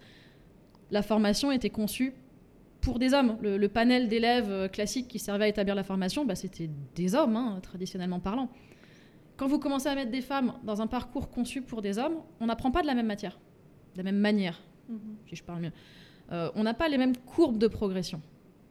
[0.91, 2.15] la formation était conçue
[2.81, 3.39] pour des hommes.
[3.41, 7.15] Le, le panel d'élèves euh, classiques qui servait à établir la formation, bah, c'était des
[7.15, 8.49] hommes, hein, traditionnellement parlant.
[9.37, 12.47] Quand vous commencez à mettre des femmes dans un parcours conçu pour des hommes, on
[12.47, 13.39] n'apprend pas de la même matière,
[13.95, 14.61] de la même manière,
[15.29, 15.73] si je parle mieux.
[16.31, 18.21] Euh, on n'a pas les mêmes courbes de progression.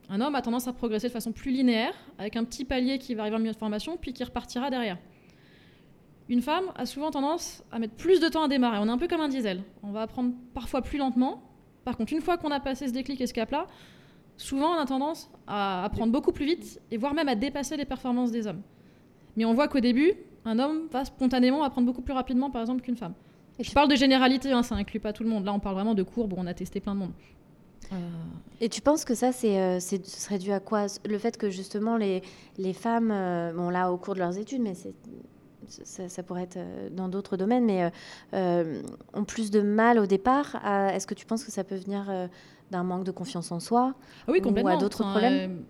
[0.10, 3.14] Un homme a tendance à progresser de façon plus linéaire, avec un petit palier qui
[3.14, 4.98] va arriver en milieu de formation, puis qui repartira derrière.
[6.30, 8.78] Une femme a souvent tendance à mettre plus de temps à démarrer.
[8.80, 9.64] On est un peu comme un diesel.
[9.82, 11.44] On va apprendre parfois plus lentement.
[11.86, 13.68] Par contre, une fois qu'on a passé ce déclic et ce cap-là,
[14.38, 17.86] souvent on a tendance à apprendre beaucoup plus vite et voire même à dépasser les
[17.86, 18.62] performances des hommes.
[19.36, 20.14] Mais on voit qu'au début,
[20.46, 23.14] un homme va spontanément apprendre beaucoup plus rapidement, par exemple, qu'une femme.
[23.60, 25.46] Et Je tu- parle de généralité, hein, ça inclut pas tout le monde.
[25.46, 27.12] Là, on parle vraiment de courbes où on a testé plein de monde.
[27.92, 27.96] Euh,
[28.62, 30.86] Et tu penses que ça, c'est, euh, c'est- ce serait dû à quoi?
[31.06, 32.22] Le fait que justement les,
[32.58, 34.94] les femmes, euh, bon là au cours de leurs études, mais c'est,
[35.68, 37.90] ça, ça pourrait être euh, dans d'autres domaines, mais euh,
[38.34, 38.82] euh,
[39.14, 40.56] ont plus de mal au départ.
[40.94, 42.28] est-ce que tu penses que ça peut venir euh,
[42.72, 43.94] d'un manque de confiance en soi
[44.28, 44.72] Ah oui, Ou complètement.
[44.72, 45.64] à d'autres problèmes euh,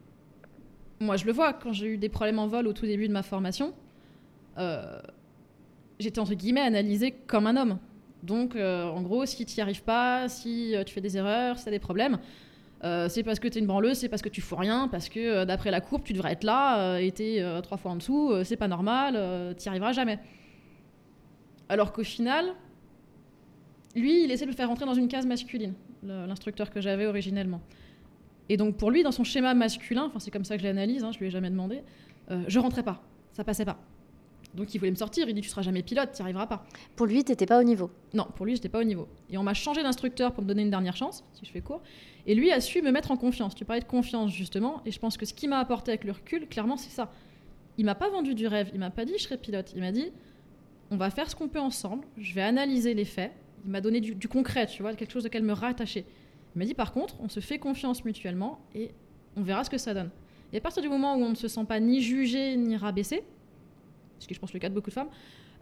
[0.99, 3.13] Moi, je le vois, quand j'ai eu des problèmes en vol au tout début de
[3.13, 3.73] ma formation,
[5.99, 7.77] j'étais entre guillemets analysée comme un homme.
[8.23, 11.69] Donc, en gros, si tu n'y arrives pas, si tu fais des erreurs, si tu
[11.69, 12.19] as des problèmes,
[12.83, 15.07] euh, c'est parce que tu es une branleuse, c'est parce que tu fous rien, parce
[15.07, 17.91] que euh, d'après la courbe, tu devrais être là euh, et tu es trois fois
[17.91, 20.19] en dessous, c'est pas normal, n'y arriveras jamais.
[21.69, 22.45] Alors qu'au final,
[23.95, 27.61] lui, il essaie de le faire rentrer dans une case masculine, l'instructeur que j'avais originellement.
[28.49, 31.11] Et donc pour lui, dans son schéma masculin, c'est comme ça que je l'analyse, hein,
[31.13, 31.83] je lui ai jamais demandé,
[32.47, 33.79] je rentrais pas, ça passait pas.
[34.53, 36.65] Donc il voulait me sortir, il dit tu seras jamais pilote, tu n'y arriveras pas.
[36.95, 37.89] Pour lui, t'étais pas au niveau.
[38.13, 39.07] Non, pour lui, j'étais pas au niveau.
[39.29, 41.81] Et on m'a changé d'instructeur pour me donner une dernière chance, si je fais court.
[42.27, 43.55] Et lui a su me mettre en confiance.
[43.55, 44.81] Tu parlais de confiance, justement.
[44.85, 47.11] Et je pense que ce qui m'a apporté avec le recul, clairement, c'est ça.
[47.77, 48.69] Il m'a pas vendu du rêve.
[48.73, 49.71] Il m'a pas dit je serai pilote.
[49.75, 50.11] Il m'a dit
[50.91, 52.05] on va faire ce qu'on peut ensemble.
[52.17, 53.31] Je vais analyser les faits.
[53.65, 56.05] Il m'a donné du, du concret, tu vois, quelque chose auquel me rattacher.
[56.55, 58.91] Il m'a dit par contre, on se fait confiance mutuellement et
[59.35, 60.11] on verra ce que ça donne.
[60.51, 63.23] Et à partir du moment où on ne se sent pas ni jugé ni rabaissé,
[64.23, 65.09] ce qui est, je pense le cas de beaucoup de femmes,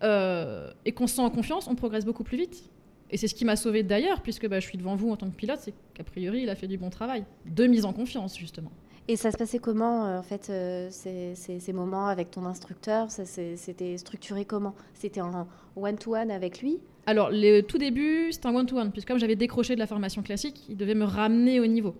[0.03, 2.69] euh, et qu'on se sent en confiance, on progresse beaucoup plus vite.
[3.09, 5.29] Et c'est ce qui m'a sauvé d'ailleurs, puisque bah, je suis devant vous en tant
[5.29, 7.25] que pilote, c'est qu'a priori, il a fait du bon travail.
[7.45, 8.71] De mise en confiance, justement.
[9.09, 12.45] Et ça se passait comment, euh, en fait, euh, ces, ces- ces moments avec ton
[12.45, 13.07] instructeur?
[13.11, 14.75] C'était structuré comment?
[14.93, 16.77] C'était en one-to-one avec lui?
[17.07, 20.61] Alors, le tout début, c'était un one-to-one, puisque comme j'avais décroché de la formation classique,
[20.69, 21.95] il devait me ramener au niveau.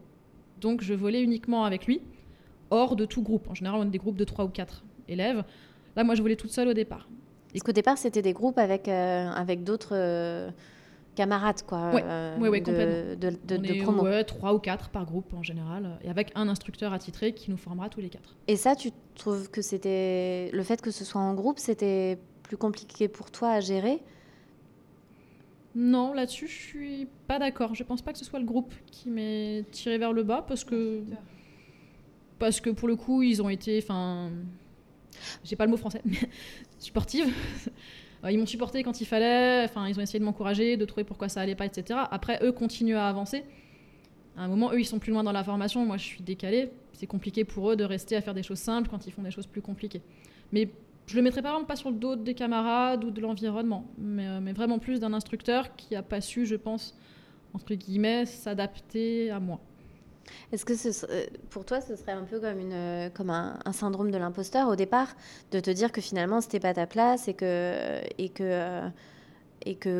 [0.61, 1.99] Donc, je volais uniquement avec lui,
[2.69, 3.49] hors de tout groupe.
[3.49, 5.43] En général, on est des groupes de 3 ou 4 élèves.
[5.95, 7.07] Là, moi, je volais toute seule au départ.
[7.53, 10.49] Parce qu'au départ, c'était des groupes avec, euh, avec d'autres euh,
[11.15, 11.91] camarades, quoi.
[11.93, 13.15] Ouais, euh, ouais, ouais, de, complètement.
[13.19, 14.03] de, de- on de est promo.
[14.03, 17.57] ouais, 3 ou 4 par groupe en général, et avec un instructeur attitré qui nous
[17.57, 18.37] formera tous les 4.
[18.47, 20.49] Et ça, tu trouves que c'était.
[20.53, 23.99] Le fait que ce soit en groupe, c'était plus compliqué pour toi à gérer?
[25.75, 27.75] Non, là-dessus, je suis pas d'accord.
[27.75, 30.63] Je pense pas que ce soit le groupe qui m'ait tiré vers le bas parce
[30.65, 31.01] que
[32.39, 34.31] parce que pour le coup, ils ont été, enfin,
[35.43, 36.17] j'ai pas le mot français, mais
[36.79, 37.33] supportive.
[38.29, 39.63] Ils m'ont supporté quand il fallait.
[39.63, 41.99] Enfin, ils ont essayé de m'encourager, de trouver pourquoi ça allait pas, etc.
[42.11, 43.43] Après, eux continuent à avancer.
[44.37, 45.85] À un moment, eux, ils sont plus loin dans la formation.
[45.85, 46.69] Moi, je suis décalée.
[46.93, 49.31] C'est compliqué pour eux de rester à faire des choses simples quand ils font des
[49.31, 50.03] choses plus compliquées.
[50.51, 50.69] Mais
[51.07, 54.27] je le mettrais par exemple pas sur le dos des camarades ou de l'environnement, mais,
[54.27, 56.95] euh, vraiment plus d'un instructeur qui a pas su, je pense,
[57.53, 59.59] entre guillemets, s'adapter à moi.
[60.51, 63.09] Est-ce que serait- pour toi, ce serait un peu comme, euh,
[63.65, 65.15] un, syndrome de l'imposteur au départ,
[65.51, 67.41] de te dire que finalement, c'était pas ta place et que,
[68.41, 68.89] euh,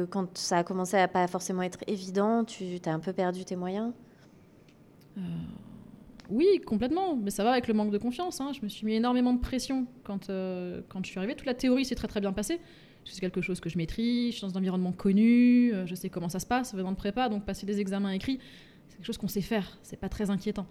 [0.09, 3.55] quand ça a commencé à pas forcément être évident, tu as un peu perdu tes
[3.55, 3.93] moyens?
[5.17, 5.21] Euh,
[6.29, 8.39] oui, complètement, mais ça va avec le manque de confiance.
[8.39, 8.51] hein.
[8.53, 11.35] Je me suis mis énormément de pression quand, euh, je suis arrivée.
[11.35, 12.61] Toute la théorie s'est très très bien passée.
[13.03, 16.09] C'est quelque chose que je maîtrise, je suis dans un environnement connu, euh, je sais
[16.09, 18.39] comment ça se passe venant de prépa, donc passer des examens écrits,
[19.01, 20.67] quelque chose qu'on sait faire, c'est pas très inquiétant.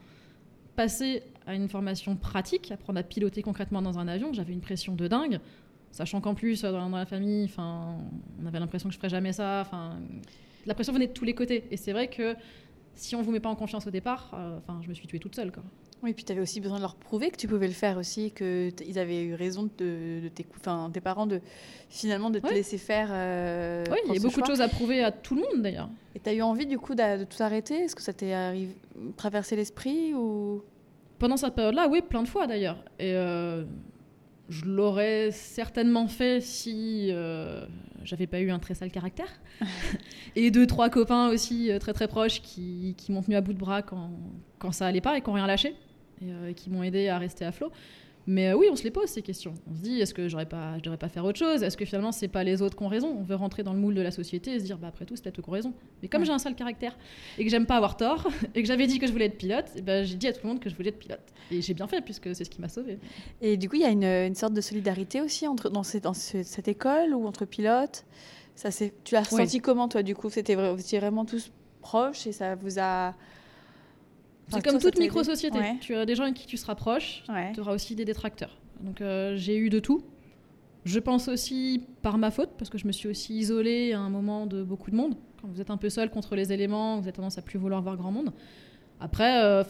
[0.77, 4.95] Passer à une formation pratique, apprendre à piloter concrètement dans un avion, j'avais une pression
[4.95, 5.41] de dingue,
[5.91, 9.63] sachant qu'en plus, euh, dans, la famille, on avait l'impression que je ferais jamais ça,
[9.63, 9.99] enfin,
[10.65, 11.65] la pression venait de tous les côtés.
[11.73, 12.37] Et c'est vrai que
[12.95, 15.19] si on vous met pas en confiance au départ, euh, enfin, je me suis tuée
[15.19, 15.65] toute seule, quoi.
[16.03, 18.31] Oui, puis tu avais aussi besoin de leur prouver que tu pouvais le faire aussi,
[18.33, 21.41] que t- ils avaient eu raison de, de tes, cou- enfin, tes parents de
[21.91, 23.11] finalement de te laisser faire.
[23.13, 25.91] euh, Oui, il y a beaucoup de choses à prouver à tout le monde d'ailleurs.
[26.15, 27.75] Et tu as eu envie du coup de, tout arrêter?
[27.81, 28.35] Est-ce que ça t'est
[29.19, 30.63] traversé l'esprit ou?
[31.19, 32.83] Pendant cette période-là, oui, plein de fois d'ailleurs.
[32.99, 33.65] Et euh,
[34.49, 37.67] je l'aurais certainement fait si euh,
[38.05, 39.29] j'avais pas eu un très sale caractère.
[40.35, 43.53] et deux, trois copains aussi euh, très très proches qui, qui m'ont tenu à bout
[43.53, 44.11] de bras quand,
[44.59, 45.75] quand ça allait pas et qui n'ont rien lâché.
[46.23, 47.71] Et euh, qui m'ont aidé à rester à flot.
[48.27, 49.55] Mais euh, oui, on se les pose ces questions.
[49.71, 51.63] On se dit, est-ce que j'aurais pas, je devrais pas faire autre chose?
[51.63, 53.09] Est-ce que finalement, c'est pas les autres qui ont raison?
[53.19, 55.17] On veut rentrer dans le moule de la société et se dire, bah, après tout,
[55.17, 55.73] c'est peut-être eux qui ont raison.
[56.03, 56.27] Mais comme Ouais.
[56.27, 56.99] j'ai un sale caractère
[57.39, 59.65] et que j'aime pas avoir tort et que j'avais dit que je voulais être pilote,
[59.75, 61.21] et ben, j'ai dit à tout le monde que je voulais être pilote.
[61.51, 62.99] Et j'ai bien fait puisque c'est ce qui m'a sauvé.
[63.41, 66.05] Et du coup, il y a une, une sorte de solidarité aussi entre, dans, cette-
[66.05, 68.05] dans ce- cette école ou entre pilotes?
[68.55, 69.25] Ça, tu l'as Ouais.
[69.41, 70.29] ressenti comment, toi, du coup?
[70.29, 73.15] C'était vraiment tous proches et ça vous a.
[74.53, 75.59] C'est comme toute micro-société.
[75.59, 75.77] Ouais.
[75.81, 77.53] Tu as des gens avec qui tu se rapproches, Ouais.
[77.53, 78.59] tu auras aussi des détracteurs.
[78.83, 80.03] Donc euh, j'ai eu de tout.
[80.85, 84.09] Je pense aussi par ma faute, parce que je me suis aussi isolée à un
[84.09, 85.15] moment de beaucoup de monde.
[85.41, 87.83] Quand vous êtes un peu seul contre les éléments, vous avez tendance à plus vouloir
[87.83, 88.33] voir grand monde.
[88.99, 89.63] Après, euh,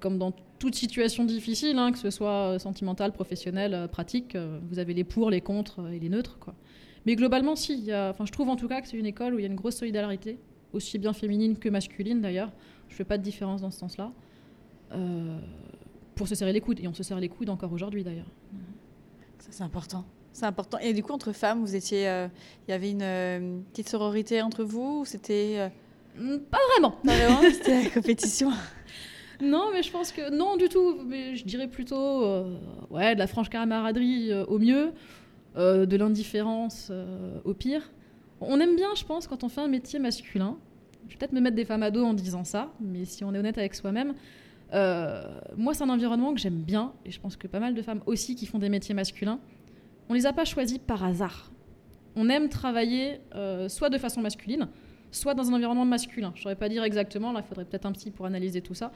[0.00, 4.78] comme dans toute situation difficile, hein, que ce soit euh, sentimentale, professionnelle, pratique, euh, vous
[4.80, 6.38] avez les pour, les contre et les neutres.
[6.40, 6.54] Quoi.
[7.06, 7.76] Mais globalement, si.
[7.78, 9.48] y a- je trouve en tout cas que c'est une école où il y a
[9.48, 10.38] une grosse solidarité,
[10.72, 12.52] aussi bien féminine que masculine d'ailleurs.
[12.88, 14.12] Je fais pas de différence dans ce sens-là.
[14.92, 15.38] Euh,
[16.14, 16.80] pour se serrer les coudes.
[16.80, 18.26] Et on se serre les coudes encore aujourd'hui d'ailleurs.
[19.38, 20.04] Ça, c'est important.
[20.32, 20.78] C'est important.
[20.78, 22.08] Et du coup, entre femmes, vous étiez.
[22.08, 22.28] euh,
[22.66, 25.70] Il y avait une euh, petite sororité entre vous ou C'était.
[26.18, 26.92] Mm, Pas vraiment.
[27.04, 28.50] pas vraiment C'était la compétition?
[29.40, 30.96] Non, mais je pense que non du tout.
[31.06, 32.24] Mais je dirais plutôt,
[32.90, 34.92] ouais, de la franche camaraderie au mieux,
[35.56, 36.90] de l'indifférence
[37.44, 37.88] au pire.
[38.40, 40.56] On aime bien, je pense, quand on fait un métier masculin.
[41.06, 43.34] Je vais peut-être me mettre des femmes à dos en disant ça, mais si on
[43.34, 44.14] est honnête avec soi-même,
[45.56, 48.02] moi, c'est un environnement que j'aime bien, et je pense que pas mal de femmes
[48.06, 49.40] aussi qui font des métiers masculins,
[50.08, 51.50] on les a pas choisis par hasard.
[52.16, 53.20] On aime travailler
[53.68, 54.68] soit de façon masculine,
[55.10, 56.32] soit dans un environnement masculin.
[56.34, 58.92] Je saurais pas dire exactement, là il faudrait peut-être un petit pour analyser tout ça.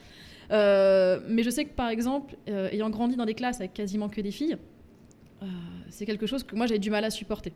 [0.50, 4.10] Euh, mais je sais que par exemple, euh, ayant grandi dans des classes avec quasiment
[4.10, 4.58] que des filles,
[5.42, 5.46] euh,
[5.88, 7.54] c'est quelque chose que moi j'ai du mal à supporter.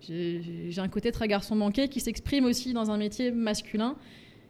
[0.00, 3.96] J'ai un côté très garçon manqué qui s'exprime aussi dans un métier masculin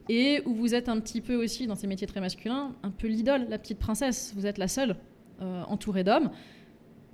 [0.08, 3.08] et où vous êtes un petit peu aussi dans ces métiers très masculins, un peu
[3.08, 4.32] l'idole, la petite princesse.
[4.36, 4.96] Vous êtes la seule
[5.40, 6.30] entourée d'hommes.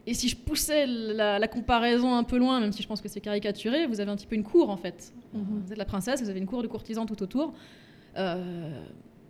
[0.07, 3.21] Et si je poussais la, comparaison un peu loin, même si je pense que c'est
[3.21, 5.12] caricaturé, vous avez un petit peu une cour en fait.
[5.33, 5.62] Mhm.
[5.64, 7.55] Vous êtes la princesse, vous avez une cour de courtisans tout autour.
[8.16, 8.83] Euh,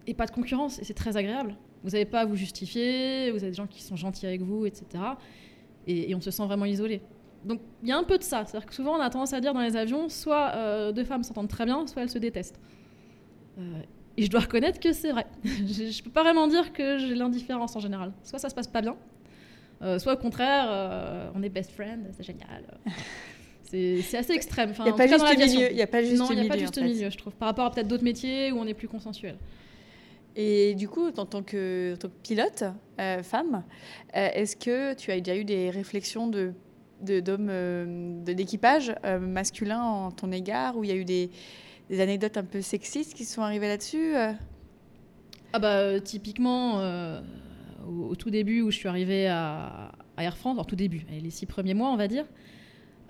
[0.07, 1.55] et pas de concurrence, et c'est très agréable.
[1.85, 4.67] Vous n'avez pas à vous justifier, vous avez des gens qui sont gentils avec vous,
[4.67, 4.87] etc.
[5.87, 7.03] Et, on se sent vraiment isolé.
[7.44, 8.44] Donc il y a un peu de ça.
[8.44, 11.22] C'est-à-dire que souvent on a tendance à dire dans les avions, soit euh, deux femmes
[11.22, 12.61] s'entendent très bien, soit elles se détestent.
[13.59, 13.62] Euh,
[14.16, 15.26] et je dois reconnaître que c'est vrai.
[15.44, 18.12] je ne peux pas vraiment dire que j'ai l'indifférence en général.
[18.22, 18.96] Soit ça se passe pas bien,
[19.83, 22.64] euh, soit au contraire, on est best friend, c'est génial.
[23.64, 24.74] C'est assez extrême.
[24.81, 25.70] Il n'y a, pas juste milieu.
[25.70, 27.33] Il n'y a pas juste non, il n'y a pas juste milieu, je trouve.
[27.33, 29.38] Par rapport à peut-être d'autres métiers où on est plus consensuel.
[30.37, 32.64] Et du coup, en tant que, pilote,
[33.00, 33.64] euh, femme,
[34.12, 36.52] est-ce que tu as déjà eu des réflexions de
[37.03, 41.31] d'hommes d'équipage masculin en ton égard, où il y a eu des,
[41.91, 44.15] anecdotes un peu sexistes qui sont arrivées là-dessus
[45.53, 46.81] Ah bah typiquement,
[47.87, 51.47] au, tout début où je suis arrivée à, Air France, alors tout début, les six
[51.47, 52.25] premiers mois, on va dire,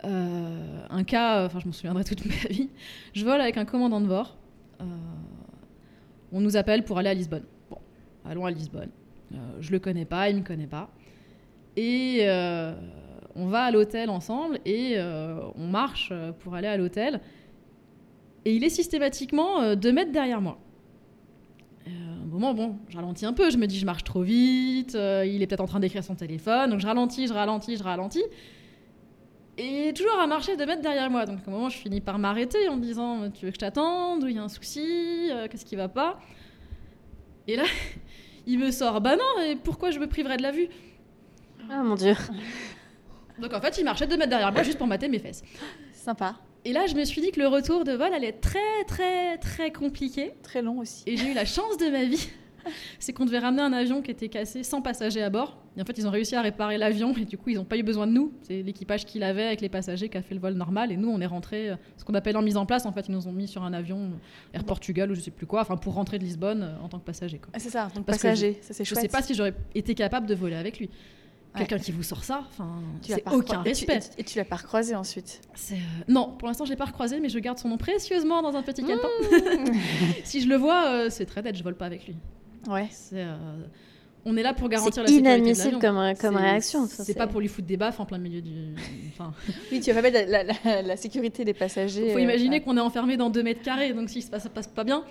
[0.04, 2.70] euh, un cas, enfin je m'en souviendrai toute ma vie,
[3.12, 4.36] je vole avec un commandant de bord.
[4.80, 4.84] Euh,
[6.32, 7.44] on nous appelle pour aller à Lisbonne.
[7.70, 7.78] Bon,
[8.24, 8.90] allons à Lisbonne.
[9.32, 10.90] Euh, je le connais pas, il me connaît pas.
[11.76, 12.26] Et
[13.34, 17.20] on va à l'hôtel ensemble et on marche pour aller à l'hôtel.
[18.44, 20.58] Et il est systématiquement deux mètres derrière moi
[22.32, 23.50] moment, bon, je ralentis un peu.
[23.50, 24.94] Je me dis, je marche trop vite.
[24.94, 26.70] Euh, il est peut-être en train d'écrire son téléphone.
[26.70, 28.24] Donc je ralentis, je ralentis, je ralentis.
[29.58, 31.26] Et toujours à marcher de mètres derrière moi.
[31.26, 33.60] Donc à un moment, je finis par m'arrêter en me disant, tu veux que je
[33.60, 34.24] t'attende?
[34.24, 36.18] Ou il y a un souci euh, Qu'est-ce qui va pas
[37.46, 37.64] Et là,
[38.46, 40.68] il me sort, bah non, et pourquoi je me priverais de la vue
[41.70, 42.14] Ah mon dieu.
[43.40, 45.42] Donc en fait, il marchait deux mètres derrière moi juste pour mater mes fesses.
[45.92, 46.36] Sympa.
[46.64, 49.36] Et là, je me suis dit que le retour de vol allait être très, très,
[49.38, 50.32] très compliqué.
[50.42, 51.02] Très long aussi.
[51.06, 52.28] Et j'ai eu la chance de ma vie.
[53.00, 55.58] C'est qu'on devait ramener un avion qui était cassé sans passagers à bord.
[55.76, 57.76] Et en fait, ils ont réussi à réparer l'avion et du coup, ils n'ont pas
[57.76, 58.32] eu besoin de nous.
[58.42, 60.92] C'est l'équipage qu'il avait avec les passagers qui a fait le vol normal.
[60.92, 62.86] Et nous, on est rentré, euh, ce qu'on appelle en mise en place.
[62.86, 65.30] En fait, ils nous ont mis sur un avion euh, Air Portugal ou je sais
[65.30, 67.40] plus quoi, enfin pour rentrer de Lisbonne euh, en tant que passager.
[67.52, 68.58] Ah, c'est ça, en tant que passager.
[68.60, 70.90] ça, c'est je sais pas si j'aurais été capable de voler avec lui.
[71.56, 74.00] Quelqu'un qui vous sort ça, enfin, c'est aucun respect.
[74.16, 75.74] Et tu, l'as pas recroisé ensuite euh,
[76.08, 78.62] Non, pour l'instant, je l'ai pas recroisé, mais je garde son nom précieusement dans un
[78.62, 79.08] petit calepin.
[79.30, 79.74] Mmh.
[80.24, 82.16] si je le vois, euh, c'est très net, je vole pas avec lui.
[82.68, 82.88] Ouais.
[83.12, 83.36] Euh,
[84.24, 86.86] on est là pour garantir la sécurité inadmissible comme, comme réaction.
[86.86, 88.74] C'est pas pour lui foutre des baffes en plein milieu du.
[89.12, 89.34] Enfin...
[89.72, 90.20] oui, tu vas mettre
[90.64, 92.06] la, sécurité des passagers.
[92.06, 94.68] Il faut imaginer qu'on est enfermé dans 2 mètres carrés, donc si ça passe, passe
[94.68, 95.04] pas bien.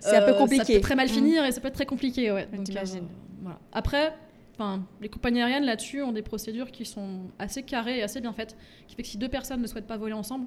[0.00, 0.64] C'est un peu compliqué.
[0.64, 1.12] Ça peut très mal mmh.
[1.12, 2.48] finir et ça peut être très compliqué, ouais.
[2.52, 2.66] Donc,
[3.42, 3.58] voilà.
[3.72, 4.12] Après,
[4.54, 8.32] Enfin, les compagnies aériennes là-dessus ont des procédures qui sont assez carrées et assez bien
[8.32, 10.46] faites, qui fait que si deux personnes ne souhaitent pas voler ensemble,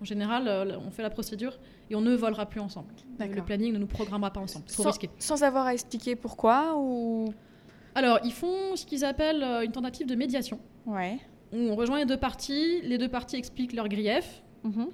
[0.00, 1.58] en général, euh, on fait la procédure
[1.90, 2.92] et on ne volera plus ensemble.
[3.18, 4.66] Le planning ne nous programmera pas ensemble.
[4.66, 5.10] Trop sans, risqué.
[5.18, 7.32] Sans avoir à expliquer pourquoi ou
[7.94, 10.58] Alors, ils font ce qu'ils appellent euh, une tentative de médiation.
[10.86, 11.18] Ouais.
[11.52, 14.42] Où on rejoint les deux parties, les deux parties expliquent leurs griefs.
[14.64, 14.88] Mhm.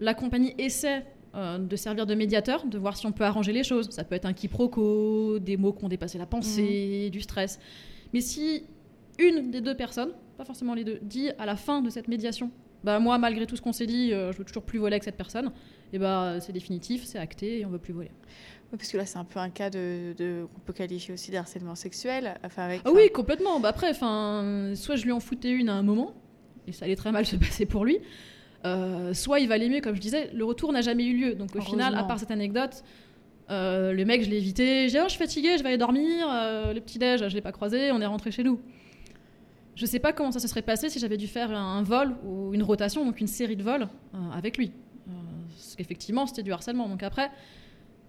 [0.00, 3.64] La compagnie essaie euh, de servir de médiateur, de voir si on peut arranger les
[3.64, 3.90] choses.
[3.90, 7.10] Ça peut être un quiproquo, des mots qui ont dépassé la pensée, mhm.
[7.10, 7.58] du stress.
[8.12, 8.64] Mais si
[9.18, 12.50] une des deux personnes, pas forcément les deux, dit à la fin de cette médiation,
[12.84, 14.94] bah moi malgré tout ce qu'on s'est dit, je euh, je veux toujours plus voler
[14.94, 15.50] avec cette personne,
[15.92, 18.10] et bah c'est définitif, c'est acté et on veut plus voler.
[18.70, 22.38] parce que là c'est un peu un cas de, qu'on peut qualifier aussi d'harcèlement sexuel.
[22.44, 23.58] Enfin, avec, ah oui complètement.
[23.58, 26.14] Bah après, enfin soit je lui en foutais une à un moment
[26.66, 27.98] et ça allait très mal se passer pour lui.
[28.64, 31.34] Euh, soit il va aller mieux, comme je disais, le retour n'a jamais eu lieu.
[31.34, 32.82] Donc au final, à part cette anecdote,
[33.50, 34.88] euh, le mec, je l'ai évité.
[34.88, 36.26] J'ai dit, oh, je suis fatiguée, je vais aller dormir.
[36.30, 38.60] Euh, le petit-déj, je l'ai pas croisé, on est rentré chez nous.
[39.74, 42.54] Je sais pas comment ça se serait passé si j'avais dû faire un vol ou
[42.54, 43.88] une rotation, donc une série de vols
[44.32, 44.70] avec lui.
[45.06, 46.88] parce qu'effectivement, c'était du harcèlement.
[46.88, 47.30] Donc après,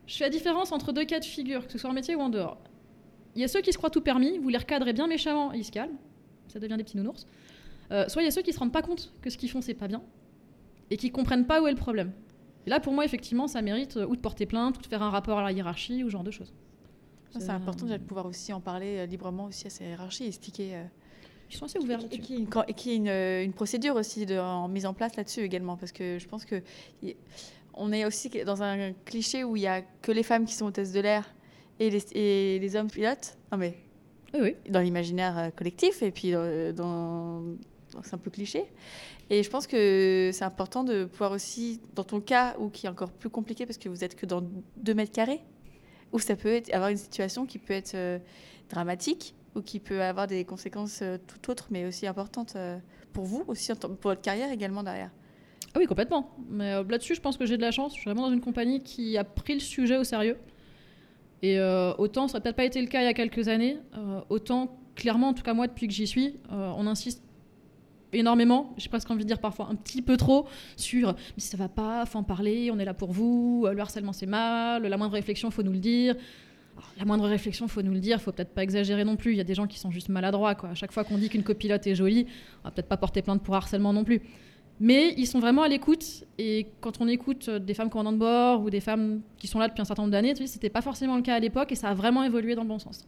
[0.05, 2.21] je fais la différence entre deux cas de figure, que ce soit en métier ou
[2.21, 2.59] en dehors.
[3.33, 5.57] Il y a ceux qui se croient tout permis, vous les recadrez bien méchamment et
[5.57, 5.97] ils se calment.
[6.47, 7.25] Ça devient des petits nounours.
[8.07, 9.73] soit il y a ceux qui se rendent pas compte que ce qu'ils font, c'est
[9.73, 10.03] pas bien
[10.91, 12.11] et qui comprennent pas où est le problème.
[12.65, 15.03] Et là, pour moi, effectivement, ça mérite euh, ou de porter plainte, ou de faire
[15.03, 16.53] un rapport à la hiérarchie, ou ce genre de choses.
[17.37, 20.75] C'est important déjà de pouvoir aussi en parler euh, librement aussi à ces hiérarchies, expliquer.
[20.75, 20.83] euh,
[21.51, 23.53] Ils sont assez ouverts et qu'il y ait une, et qu'il y ait une, une
[23.53, 26.61] procédure aussi de, en mise en place là-dessus également, parce que je pense que
[27.03, 27.15] y-
[27.73, 30.65] on est aussi dans un cliché où il y a que les femmes qui sont
[30.65, 31.29] hôtesses de l'air
[31.79, 33.37] et les, et les hommes pilotes.
[33.51, 33.75] Non mais
[34.33, 34.55] Oui, oui.
[34.69, 37.57] dans l'imaginaire euh, collectif et puis euh, dans, dans-
[38.03, 38.65] c'est un peu cliché.
[39.29, 42.89] Et je pense que c'est important de pouvoir aussi, dans ton cas, ou qui est
[42.89, 44.43] encore plus compliqué parce que vous êtes que dans
[44.77, 45.41] 2 mètres carrés,
[46.15, 48.19] où ça peut être, avoir une situation qui peut être euh,
[48.69, 52.77] dramatique ou qui peut avoir des conséquences euh, tout autres, mais aussi importantes euh,
[53.13, 55.11] pour vous, aussi pour votre carrière également derrière.
[55.73, 56.35] Ah oui, complètement.
[56.49, 57.93] Mais là-dessus, je pense que j'ai de la chance.
[57.93, 60.37] Je suis vraiment dans une compagnie qui a pris le sujet au sérieux.
[61.41, 61.59] Et
[61.97, 63.77] autant, ça n'a peut-être pas été le cas il y a quelques années,
[64.29, 67.24] autant, clairement, en tout cas moi, depuis que j'y suis, on insiste
[68.13, 71.69] énormément, j'ai presque envie de dire parfois un petit peu trop, sur mais ça va
[71.69, 75.13] pas, faut en parler, on est là pour vous, le harcèlement c'est mal, la moindre
[75.13, 76.15] réflexion, faut nous le dire.
[76.97, 79.31] La moindre réflexion, faut nous le dire, faut peut-être pas exagérer non plus.
[79.31, 80.55] Il y a des gens qui sont juste maladroits.
[80.55, 80.69] Quoi.
[80.69, 82.27] À chaque fois qu'on dit qu'une copilote est jolie,
[82.63, 84.21] on va peut-être pas porter plainte pour harcèlement non plus.
[84.79, 86.25] Mais ils sont vraiment à l'écoute.
[86.37, 89.59] Et quand on écoute euh, des femmes commandantes de bord ou des femmes qui sont
[89.59, 91.71] là depuis un certain nombre d'années, tu sais, c'était pas forcément le cas à l'époque
[91.71, 93.07] et ça a vraiment évolué dans le bon sens.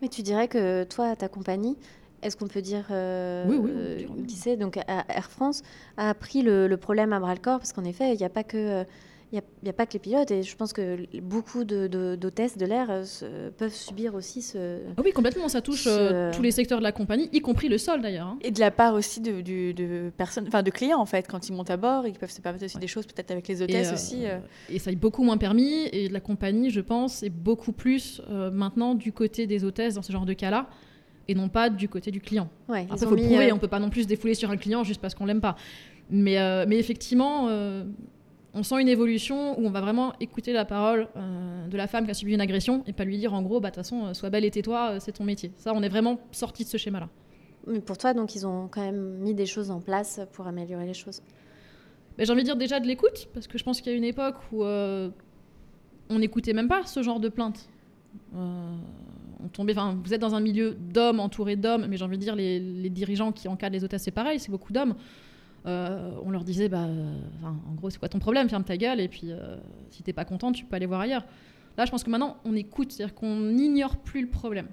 [0.00, 1.76] Mais tu dirais que toi, ta compagnie,
[2.22, 5.62] est-ce qu'on peut dire euh, Oui, oui, euh, qui c'est donc à- Air France
[5.96, 8.30] a pris le, le problème à bras le corps parce qu'en effet, il n'y a
[8.30, 8.84] pas que euh,
[9.34, 12.58] il y a, pas que les pilotes et je pense que beaucoup de- de- d'hôtesses
[12.58, 14.80] de, l'air euh, peuvent subir aussi ce.
[14.94, 17.78] Ah oui, complètement, ça touche euh, tous les secteurs de la compagnie, y compris le
[17.78, 18.26] sol d'ailleurs.
[18.26, 18.38] hein.
[18.42, 21.48] Et de la part aussi de, du- de personnes, enfin de clients en fait, quand
[21.48, 23.86] ils montent à bord qu'ils peuvent se permettre aussi des choses peut-être avec les hôtesses
[23.86, 24.26] Et, euh, aussi.
[24.26, 24.38] euh.
[24.68, 25.84] Et ça est beaucoup moins permis.
[25.92, 30.02] Et la compagnie, je pense, est beaucoup plus euh, maintenant du côté des hôtesses dans
[30.02, 30.68] ce genre de cas-là,
[31.28, 32.48] et non pas du côté du client.
[32.68, 34.56] Ouais, Après, il faut prouver, euh, on peut pas non plus se défouler sur un
[34.56, 35.56] client juste parce qu'on l'aime pas.
[36.10, 37.84] Mais, euh, mais effectivement, euh,
[38.54, 42.04] on sent une évolution où on va vraiment écouter la parole euh, de la femme
[42.04, 44.12] qui a subi une agression et pas lui dire en gros, bah de toute façon,
[44.14, 45.52] sois belle et tais-toi, c'est ton métier.
[45.56, 47.08] Ça, on est vraiment sorti de ce schéma-là.
[47.66, 50.86] Mais pour toi, donc, ils ont quand même mis des choses en place pour améliorer
[50.86, 51.22] les choses.
[52.18, 53.96] Mais j'ai envie de dire déjà de l'écoute, parce que je pense qu'il y a
[53.96, 57.68] une époque où on n'écoutait même pas ce genre de plainte.
[58.34, 58.76] Euh,
[59.58, 63.32] vous êtes dans un milieu d'hommes, entouré d'hommes, mais j'ai envie de dire les, dirigeants
[63.32, 64.94] qui encadrent les hôtesses, c'est pareil, c'est beaucoup d'hommes.
[65.66, 68.48] Euh, on leur disait, bah, euh, en gros, c'est quoi ton problème?
[68.48, 69.56] Ferme ta gueule, et puis euh,
[69.90, 71.24] si t'es pas contente, tu peux aller voir ailleurs.
[71.76, 74.66] Là, je pense que maintenant, on écoute, c'est-à-dire qu'on n'ignore plus le problème.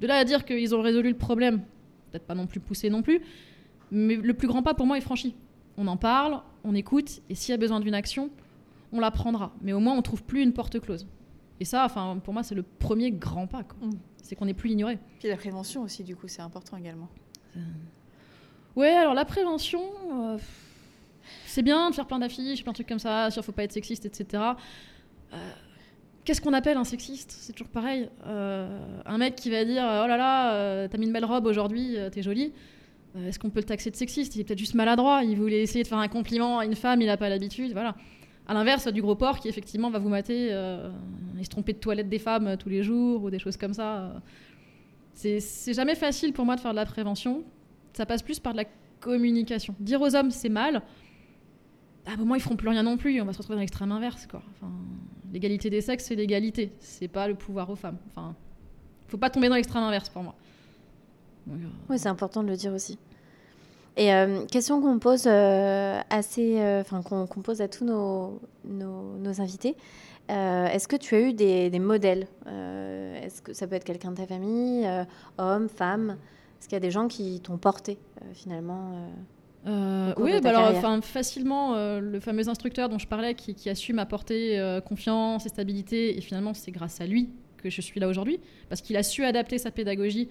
[0.00, 1.62] De là à dire qu'ils ont résolu le problème,
[2.10, 3.20] peut-être pas non plus poussé non plus,
[3.90, 5.34] mais le plus grand pas pour moi est franchi.
[5.76, 8.30] On en parle, on écoute, et s'il y a besoin d'une action,
[8.92, 9.52] on la prendra.
[9.62, 11.06] Mais au moins, on trouve plus une porte close.
[11.60, 11.86] Et ça,
[12.22, 13.62] pour moi, c'est le premier grand pas.
[13.80, 13.90] Mm.
[14.24, 14.98] C'est qu'on n'est plus ignoré.
[15.18, 17.08] Puis la prévention aussi, du coup, c'est important également.
[18.74, 19.82] Ouais, alors la prévention,
[20.12, 20.38] euh,
[21.46, 23.72] c'est bien de faire plein d'affiches, plein de trucs comme ça, sur faut pas être
[23.72, 24.42] sexiste, etc.
[25.32, 25.36] Euh,
[26.24, 27.36] Qu'est-ce qu'on appelle un sexiste?
[27.38, 28.08] C'est toujours pareil.
[28.26, 31.44] Euh, un mec qui va dire Oh là là, euh, t'as mis une belle robe
[31.44, 32.54] aujourd'hui, euh, t'es jolie.
[33.14, 34.34] Euh, Est-ce qu'on peut le taxer de sexiste?
[34.34, 35.22] Il est peut-être juste maladroit.
[35.22, 37.72] Il voulait essayer de faire un compliment à une femme, il n'a pas l'habitude.
[37.72, 37.94] Voilà.
[38.46, 40.90] À l'inverse du gros porc qui effectivement va vous mater euh,
[41.40, 43.72] et se tromper de toilette des femmes euh, tous les jours ou des choses comme
[43.74, 43.98] ça.
[43.98, 44.18] euh.
[45.14, 47.44] C'est jamais facile pour moi de faire de la prévention.
[47.94, 48.64] Ça passe plus par de la
[49.00, 49.74] communication.
[49.80, 50.82] Dire aux hommes c'est mal,
[52.06, 53.20] à un moment ils feront plus rien non plus.
[53.20, 54.26] On va se retrouver dans l'extrême inverse.
[55.32, 56.72] l'égalité des sexes, c'est l'égalité.
[56.80, 57.98] C'est pas le pouvoir aux femmes.
[58.10, 58.34] Enfin,
[59.08, 60.34] faut pas tomber dans l'extrême inverse pour moi.
[61.48, 61.52] Euh,
[61.88, 62.98] Oui, c'est important de le dire aussi.
[63.96, 69.40] Et euh, question qu'on pose euh, assez, euh, qu'on pose à tous nos, nos, nos
[69.40, 69.76] invités.
[70.28, 74.16] Est-ce que tu as eu des, des modèles Est-ce que ça peut être quelqu'un de
[74.16, 74.88] ta famille,
[75.36, 76.16] homme, femme?
[76.58, 77.98] Est-ce qu'il y a des gens qui t'ont porté
[78.32, 78.90] finalement
[79.66, 83.92] oui, bah alors, enfin, facilement, le fameux instructeur dont je parlais, qui, qui a su
[83.92, 87.28] m'apporter confiance et stabilité, et finalement, c'est grâce à lui
[87.58, 90.30] que je suis là aujourd'hui, parce qu'il a su adapter sa pédagogie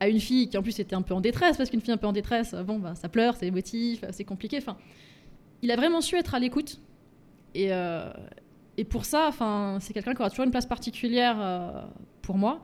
[0.00, 1.96] à une fille qui en plus était un peu en détresse, parce qu'une fille un
[1.96, 4.58] peu en détresse, bon, bah, ça pleure, c'est émotif, c'est compliqué.
[4.58, 4.76] Enfin,
[5.62, 6.80] il a vraiment su être à l'écoute,
[7.56, 8.12] et, euh,
[8.76, 11.82] et pour ça, enfin, c'est quelqu'un qui aura toujours une place particulière euh,
[12.20, 12.62] pour moi.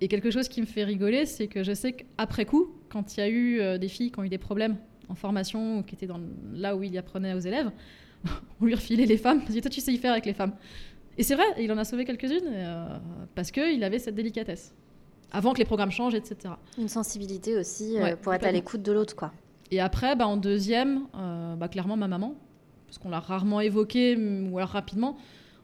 [0.00, 3.20] Et quelque chose qui me fait rigoler, c'est que je sais qu'après coup, quand il
[3.20, 4.76] y a eu euh, des filles qui ont eu des problèmes
[5.08, 6.20] en formation ou qui étaient dans
[6.52, 7.70] là où il apprenait aux élèves,
[8.60, 9.40] on lui refilait les femmes.
[9.48, 10.54] Il dit Toi, tu sais y faire avec les femmes.
[11.16, 12.50] Et c'est vrai, il en a sauvé quelques-unes
[13.34, 14.74] parce qu'il avait cette délicatesse.
[15.32, 16.54] Avant que les programmes changent, etc.
[16.78, 19.32] Une sensibilité aussi euh, Ouais, pour être à l'écoute de l'autre, quoi.
[19.70, 22.34] Et après, bah, en deuxième, euh, bah, clairement ma maman,
[22.86, 25.16] parce qu'on l'a rarement évoqué, ou alors rapidement,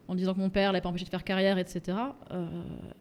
[0.08, 1.98] en disant que mon père l'avait pas empêché de faire carrière, etc.
[2.30, 2.46] Euh,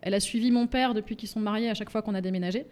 [0.02, 2.66] elle a suivi mon père depuis qu'ils sont mariés à chaque fois qu'on a déménagé.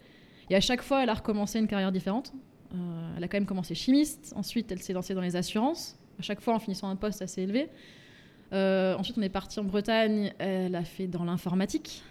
[0.50, 2.32] Et à chaque fois, elle a recommencé une carrière différente.
[2.74, 6.22] Euh, elle a quand même commencé chimiste, ensuite elle s'est lancée dans les assurances, à
[6.22, 7.68] chaque fois en finissant un poste assez élevé.
[8.52, 10.32] Euh, ensuite, on est parti en Bretagne.
[10.38, 12.02] Elle a fait dans l'informatique.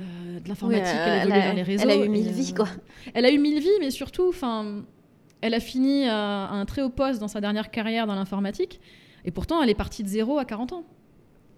[0.00, 1.82] Euh, de l'informatique, Oui, euh, elle a évolué elle a- dans les réseaux.
[1.84, 2.68] elle a eu mille vies, quoi.
[3.14, 4.84] Elle a eu mille vies, mais surtout, enfin,
[5.40, 8.80] elle a fini à, un très haut poste dans sa dernière carrière dans l'informatique.
[9.24, 10.84] Et pourtant, elle est partie de zéro à 40 ans.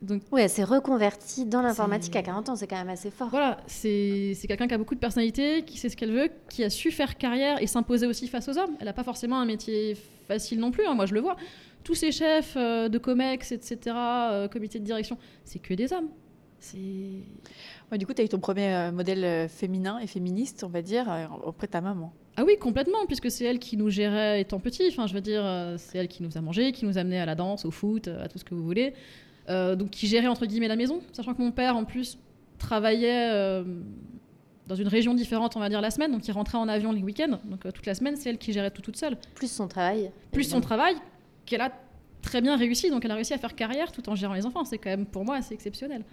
[0.00, 3.28] Donc Oui, elle s'est reconvertie dans l'informatique à 40 ans, c'est quand même assez fort.
[3.28, 6.64] voilà, c'est c'est quelqu'un qui a beaucoup de personnalité, qui sait ce qu'elle veut, qui
[6.64, 8.70] a su faire carrière et s'imposer aussi face aux hommes.
[8.80, 11.36] Elle n'a pas forcément un métier facile non plus, hein, moi je le vois.
[11.84, 16.08] Tous ces chefs euh, de COMEX, etc., euh, comité de direction, c'est que des hommes.
[16.58, 16.78] C'est
[17.90, 20.68] Ouais, du coup, tu as eu ton premier euh, modèle euh, féminin et féministe, on
[20.68, 22.12] va dire, euh, auprès de ta maman.
[22.36, 24.84] Ah oui, complètement, puisque c'est elle qui nous gérait étant petit.
[24.88, 27.26] Enfin, je veux dire, euh, c'est elle qui nous a mangé, qui nous amenait à
[27.26, 28.94] la danse, au foot, à tout ce que vous voulez.
[29.48, 32.18] Euh, donc, qui gérait entre guillemets la maison, sachant que mon père, en plus,
[32.58, 33.64] travaillait euh,
[34.68, 36.12] dans une région différente, on va dire, la semaine.
[36.12, 37.40] Donc, il rentrait en avion les week-ends.
[37.44, 39.16] Donc, euh, toute la semaine, c'est elle qui gérait tout toute seule.
[39.34, 40.12] Plus son travail.
[40.30, 40.94] Plus son travail,
[41.44, 41.72] qu'elle a
[42.22, 42.90] très bien réussi.
[42.90, 44.64] Donc, elle a réussi à faire carrière tout en gérant les enfants.
[44.64, 46.04] C'est quand même, pour moi, assez exceptionnel.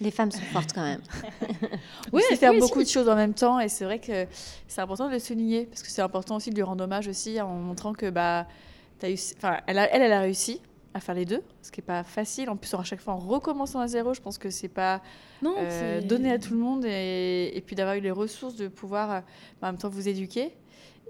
[0.00, 1.00] Les femmes sont fortes quand même.
[2.12, 2.86] Oui, c'est faire oui, beaucoup si.
[2.86, 4.26] de choses en même temps et c'est vrai que
[4.68, 7.40] c'est important de le souligner parce que c'est important aussi de lui rendre hommage aussi
[7.40, 8.46] en montrant que bah
[9.02, 10.60] as eu, enfin elle, a, elle elle a réussi
[10.94, 12.48] à faire les deux, ce qui est pas facile.
[12.48, 15.02] En plus, à chaque fois en recommençant à zéro, je pense que c'est pas
[15.42, 18.68] Non, euh, donné à tout le monde et, et puis d'avoir eu les ressources de
[18.68, 19.20] pouvoir euh,
[19.62, 20.52] en même temps vous éduquer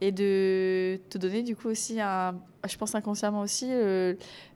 [0.00, 2.34] et de te donner du coup aussi un,
[2.68, 3.68] je pense inconsciemment aussi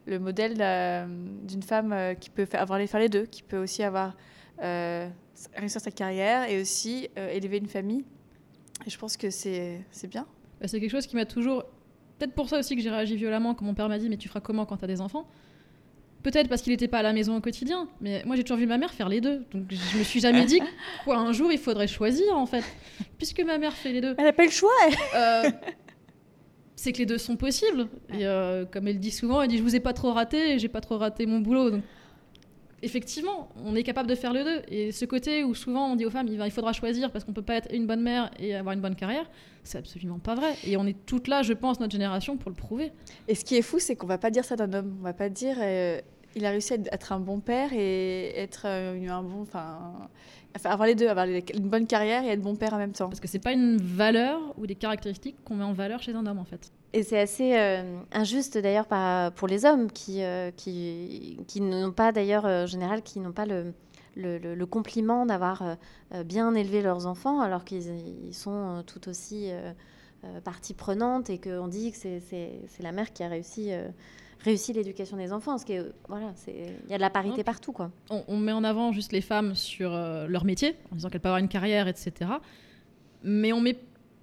[0.06, 1.06] le modèle euh,
[1.44, 4.16] d'une femme euh, qui peut faire, avoir les faire les deux, qui peut aussi avoir
[4.62, 5.08] euh,
[5.56, 8.04] réussir sa carrière et aussi euh, élever une famille.
[8.86, 10.26] Et je pense que c'est c'est bien.
[10.60, 11.64] Bah, c'est quelque chose qui m'a toujours.
[12.18, 14.28] Peut-être pour ça aussi que j'ai réagi violemment quand mon père m'a dit Mais tu
[14.28, 15.26] feras comment quand t'as des enfants?
[16.22, 18.66] Peut-être parce qu'il n'était pas à la maison au quotidien, mais moi j'ai toujours vu
[18.66, 19.38] ma mère faire les deux.
[19.52, 20.60] Donc je me suis jamais dit
[21.04, 22.64] quoi, un jour il faudrait choisir en fait.
[23.16, 24.14] Puisque ma mère fait les deux.
[24.18, 24.70] Elle n'a pas le choix.
[25.14, 25.50] Euh,
[26.80, 27.88] c'est que les deux sont possibles.
[28.08, 30.68] Et euh, comme elle dit souvent, elle dit Je vous ai pas trop raté j'ai
[30.68, 31.70] pas trop raté mon boulot.
[31.70, 31.82] Donc
[32.82, 34.62] effectivement, on est capable de faire les deux.
[34.68, 37.42] Et ce côté où souvent on dit aux femmes il faudra choisir parce qu'on peut
[37.42, 39.28] pas être une bonne mère et avoir une bonne carrière,
[39.62, 40.54] c'est absolument pas vrai.
[40.64, 42.92] Et on est toutes là, je pense, notre génération, pour le prouver.
[43.28, 44.96] Et ce qui est fou, c'est qu'on va pas dire ça d'un homme.
[45.00, 46.00] On va pas dire euh,
[46.36, 49.92] il a réussi à être un bon père et être euh, un bon, enfin,
[50.64, 53.08] avoir les deux, avoir une bonne carrière et être bon père en même temps.
[53.08, 56.26] Parce que c'est pas une valeur ou des caractéristiques qu'on met en valeur chez un
[56.26, 56.70] homme en fait.
[56.92, 58.86] Et c'est assez euh, injuste d'ailleurs
[59.36, 63.46] pour les hommes qui, euh, qui, qui n'ont pas d'ailleurs, en général, qui n'ont pas
[63.46, 63.72] le,
[64.16, 65.62] le, le- le compliment d'avoir
[66.12, 67.86] euh, bien élevé leurs enfants alors qu'ils
[68.28, 69.72] ils sont euh, tout aussi euh,
[70.42, 73.88] partie prenante et qu'on dit que c'est- la mère qui a réussi, euh,
[74.42, 75.58] réussi l'éducation des enfants.
[75.58, 77.72] Ce qui est, voilà, il y a de la parité partout.
[77.72, 77.90] Quoi.
[78.10, 81.20] on, on met en avant juste les femmes sur euh, leur métier, en disant qu'elles
[81.20, 82.30] peuvent avoir une carrière, etc.
[83.22, 83.78] Mais on met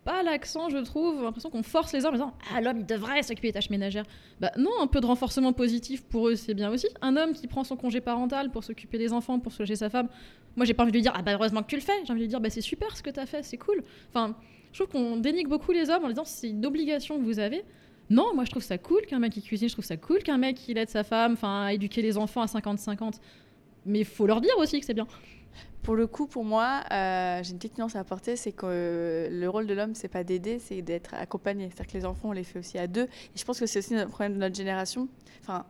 [0.08, 3.22] pas l'accent, je trouve, l'impression qu'on force les hommes en disant Ah, l'homme, il devrait
[3.24, 4.06] s'occuper des tâches ménagères.
[4.40, 6.88] Bah non, un peu de renforcement positif pour eux, c'est bien aussi.
[7.02, 10.08] Un homme qui prend son congé parental pour s'occuper des enfants, pour soulager sa femme,
[10.56, 11.92] moi, j'ai pas envie de lui dire Ah, bah heureusement que tu le fais.
[12.06, 13.84] J'ai envie de lui dire Bah c'est super ce que tu as fait, c'est cool.
[14.10, 14.36] Enfin,
[14.72, 17.66] je trouve qu'on dénigre beaucoup les hommes en disant C'est une obligation que vous avez.
[18.10, 20.38] Non, moi je trouve ça cool qu'un mec qui cuisine, je trouve ça cool qu'un
[20.38, 23.16] mec il aide sa femme, enfin à éduquer les enfants à 50-50.
[23.86, 25.08] Mais faut leur dire aussi que c'est bien.
[25.82, 29.30] Pour le coup, pour moi, euh, j'ai une petite nuance à apporter, c'est que euh,
[29.32, 31.70] le rôle de l'homme, c'est pas d'aider, c'est d'être accompagné.
[31.70, 33.04] C'est-à-dire que les enfants, on les fait aussi à deux.
[33.04, 35.08] Et je pense que c'est aussi un problème de notre génération.
[35.42, 35.66] Enfin,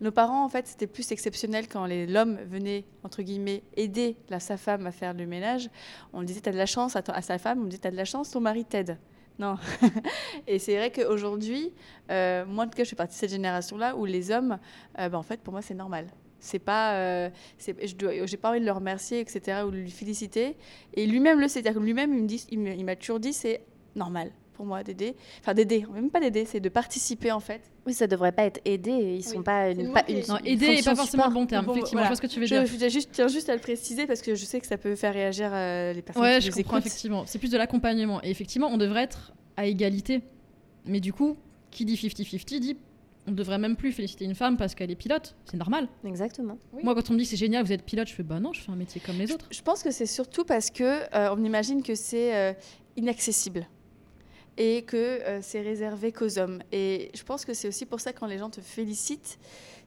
[0.00, 4.86] nos parents, en fait, c'était plus exceptionnel quand l'homme venait, entre guillemets, aider sa femme
[4.86, 5.68] à faire le ménage.
[6.12, 8.30] On disait, t'as de la chance, à, sa femme, on disait, t'as de la chance,
[8.30, 8.98] ton mari t'aide.
[9.40, 9.56] Non.
[10.46, 11.72] et c'est vrai qu'aujourd'hui,
[12.10, 14.58] euh, moi, en tout cas, je fais partie de cette génération-là où les hommes,
[14.98, 16.08] euh, bah, en fait, pour moi, c'est normal.
[16.40, 20.56] C'est pas, euh, je j'ai pas envie de le remercier, etc., ou de lui féliciter.
[20.92, 23.62] Et lui-même le sait, c'est-à-dire que lui-même, il m'a toujours dit, c'est
[23.96, 24.30] normal
[24.60, 27.62] pour moi d'aider, enfin d'aider, même pas d'aider, c'est de participer en fait.
[27.86, 28.90] Oui, ça devrait pas être aidé.
[29.16, 29.86] Ils sont pas une, une,
[30.28, 31.64] Non, aider n'est pas forcément le bon terme.
[31.64, 32.08] Bon, effectivement, voilà.
[32.08, 32.66] je vois ce que tu veux Je, dire.
[32.66, 34.96] je tiens juste, tiens juste à le préciser parce que je sais que ça peut
[34.96, 36.86] faire réagir euh, les personnes Ouais, qui je comprends écoutent.
[36.88, 37.22] effectivement.
[37.24, 38.22] C'est plus de l'accompagnement.
[38.22, 40.20] Et effectivement, on devrait être à égalité.
[40.84, 41.38] Mais du coup,
[41.70, 42.76] qui dit 50-50 dit
[43.26, 45.36] on devrait même plus féliciter une femme parce qu'elle est pilote.
[45.46, 45.88] C'est normal.
[46.04, 46.58] Exactement.
[46.74, 46.82] Oui.
[46.84, 48.60] Moi, quand on me dit c'est génial, vous êtes pilote, je fais bah non, je
[48.60, 49.46] fais un métier comme les autres.
[49.50, 50.84] Je pense que c'est surtout parce que
[51.14, 52.52] euh, on imagine que c'est euh,
[52.96, 53.66] inaccessible
[54.62, 56.62] et que euh, c'est réservé qu'aux hommes.
[56.70, 59.38] Et je pense que c'est aussi pour ça quand les gens te félicitent,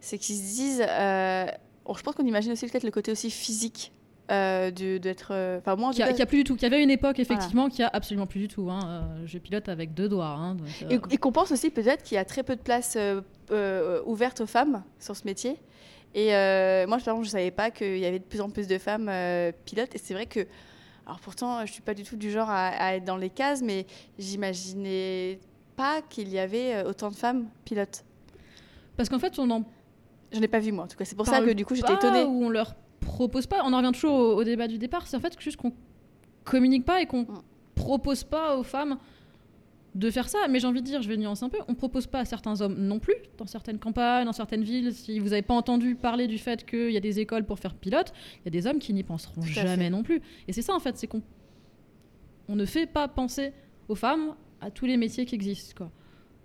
[0.01, 0.84] c'est qu'ils se disent.
[0.89, 1.45] euh,
[1.86, 3.91] bon, je pense qu'on imagine aussi peut-être le côté aussi physique
[4.32, 5.59] euh, d'être.
[5.59, 6.55] Enfin moi en tout Qui a, plus du tout.
[6.55, 8.71] Qui avait une époque, effectivement, qui a absolument plus du tout.
[8.71, 9.07] hein.
[9.26, 10.26] Je pilote avec deux doigts.
[10.26, 12.97] hein, donc, Et, et qu'on pense aussi peut-être qu'il y a très peu de places
[12.97, 15.57] euh, ouvertes aux femmes sur ce métier.
[16.15, 16.30] Et
[16.88, 18.80] moi, par exemple, je ne savais pas qu'il y avait de plus en plus de
[18.80, 19.11] femmes
[19.65, 19.93] pilotes.
[19.93, 20.47] Et c'est vrai que,
[21.06, 23.30] alors pourtant, je ne suis pas du tout du genre à, à être dans les
[23.30, 23.86] cases, mais
[24.18, 25.39] j'imaginais
[25.76, 28.04] pas qu'il y avait euh, autant de femmes pilotes.
[28.97, 29.64] Parce qu'en fait, on en
[30.32, 31.06] Je n'ai pas vu moi en tout cas.
[31.06, 32.24] C'est pour ça que du coup j'étais étonnée.
[32.24, 33.62] Ou on leur propose pas.
[33.66, 35.08] On en revient toujours au, au débat du départ.
[35.08, 35.74] C'est en fait juste qu'on
[36.43, 37.41] communique pas et qu'on Mm.
[37.76, 38.97] propose pas aux femmes
[39.96, 40.39] de faire ça.
[40.50, 41.58] Mais j'ai envie de dire, je vais nuancer un peu.
[41.68, 44.94] On propose pas à certains hommes non plus, dans certaines campagnes, dans certaines villes.
[44.94, 47.76] Si vous n'avez pas entendu parler du fait qu'il y a des écoles pour faire
[47.76, 49.89] pilote, il y a des hommes qui n'y penseront jamais fait.
[49.89, 50.22] non plus.
[50.48, 51.22] Et c'est ça en fait, c'est qu'on
[52.48, 53.54] on ne fait pas penser
[53.88, 55.74] aux femmes à tous les métiers qui existent.
[55.78, 55.91] Quoi.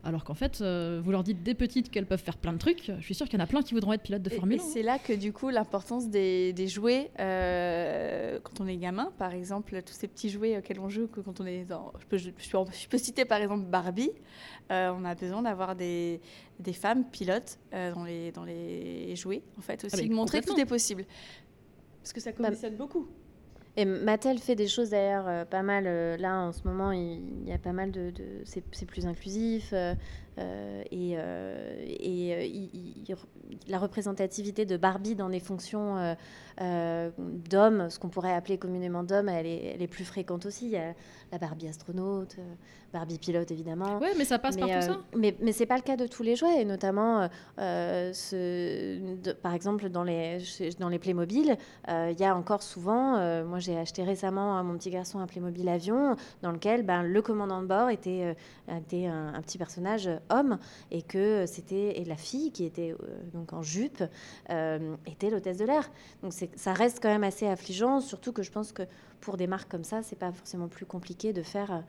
[0.04, 2.92] Alors qu'en fait, euh, vous leur dites dès petites qu'elles peuvent faire plein de trucs.
[2.98, 4.60] Je suis sûre qu'il y en a plein qui voudront être pilotes de Formule et
[4.60, 4.62] 1.
[4.62, 9.34] c'est là que du coup l'importance des, des jouets euh, quand on est gamin, par
[9.34, 12.16] exemple tous ces petits jouets auxquels on joue que quand on est dans, je peux,
[12.16, 12.40] je, peux,
[12.72, 14.12] je peux citer par exemple Barbie,
[14.70, 16.20] euh, on a besoin d'avoir des,
[16.60, 20.40] des femmes pilotes euh, dans, les, dans les jouets en fait aussi, Ah de montrer
[20.40, 21.04] que tout est possible.
[22.02, 23.08] Parce que ça conditionne beaucoup.
[23.78, 25.84] Et Mattel fait des choses d'ailleurs euh, pas mal.
[25.86, 28.10] euh, là, en ce moment, il, y a pas mal de.
[28.10, 29.72] de- c'est c'est plus inclusif.
[30.38, 33.16] Euh, et euh, et euh, il- il- il-
[33.68, 35.96] la représentativité de Barbie dans des fonctions
[37.18, 40.66] d'hommes, ce qu'on pourrait appeler communément d'hommes, elle est, elle est plus fréquente aussi.
[40.66, 40.94] Il y a
[41.32, 42.36] la Barbie astronaute,
[42.92, 43.98] Barbie pilote évidemment.
[43.98, 44.98] Ouais, mais ça passe mais, par tout ça.
[45.16, 47.28] Mais, mais c'est pas le cas de tous les jouets, et notamment,
[47.58, 50.38] ce, de- par exemple, dans les,
[50.78, 51.56] dans les Playmobil,
[51.88, 55.68] il y a encore souvent, moi j'ai acheté récemment à mon petit garçon un Playmobil
[55.68, 58.36] avion, dans lequel ben, le commandant de bord était,
[58.74, 60.58] était un, un petit personnage homme,
[60.90, 62.96] et que c'était et la fille qui était euh,
[63.32, 64.02] donc en jupe
[64.50, 65.90] euh, était l'hôtesse de l'air.
[66.22, 68.82] Donc c'est- ça reste quand même assez affligeant, surtout que je pense que
[69.20, 71.72] pour des marques comme ça, c'est pas forcément plus compliqué de faire.
[71.72, 71.80] euh,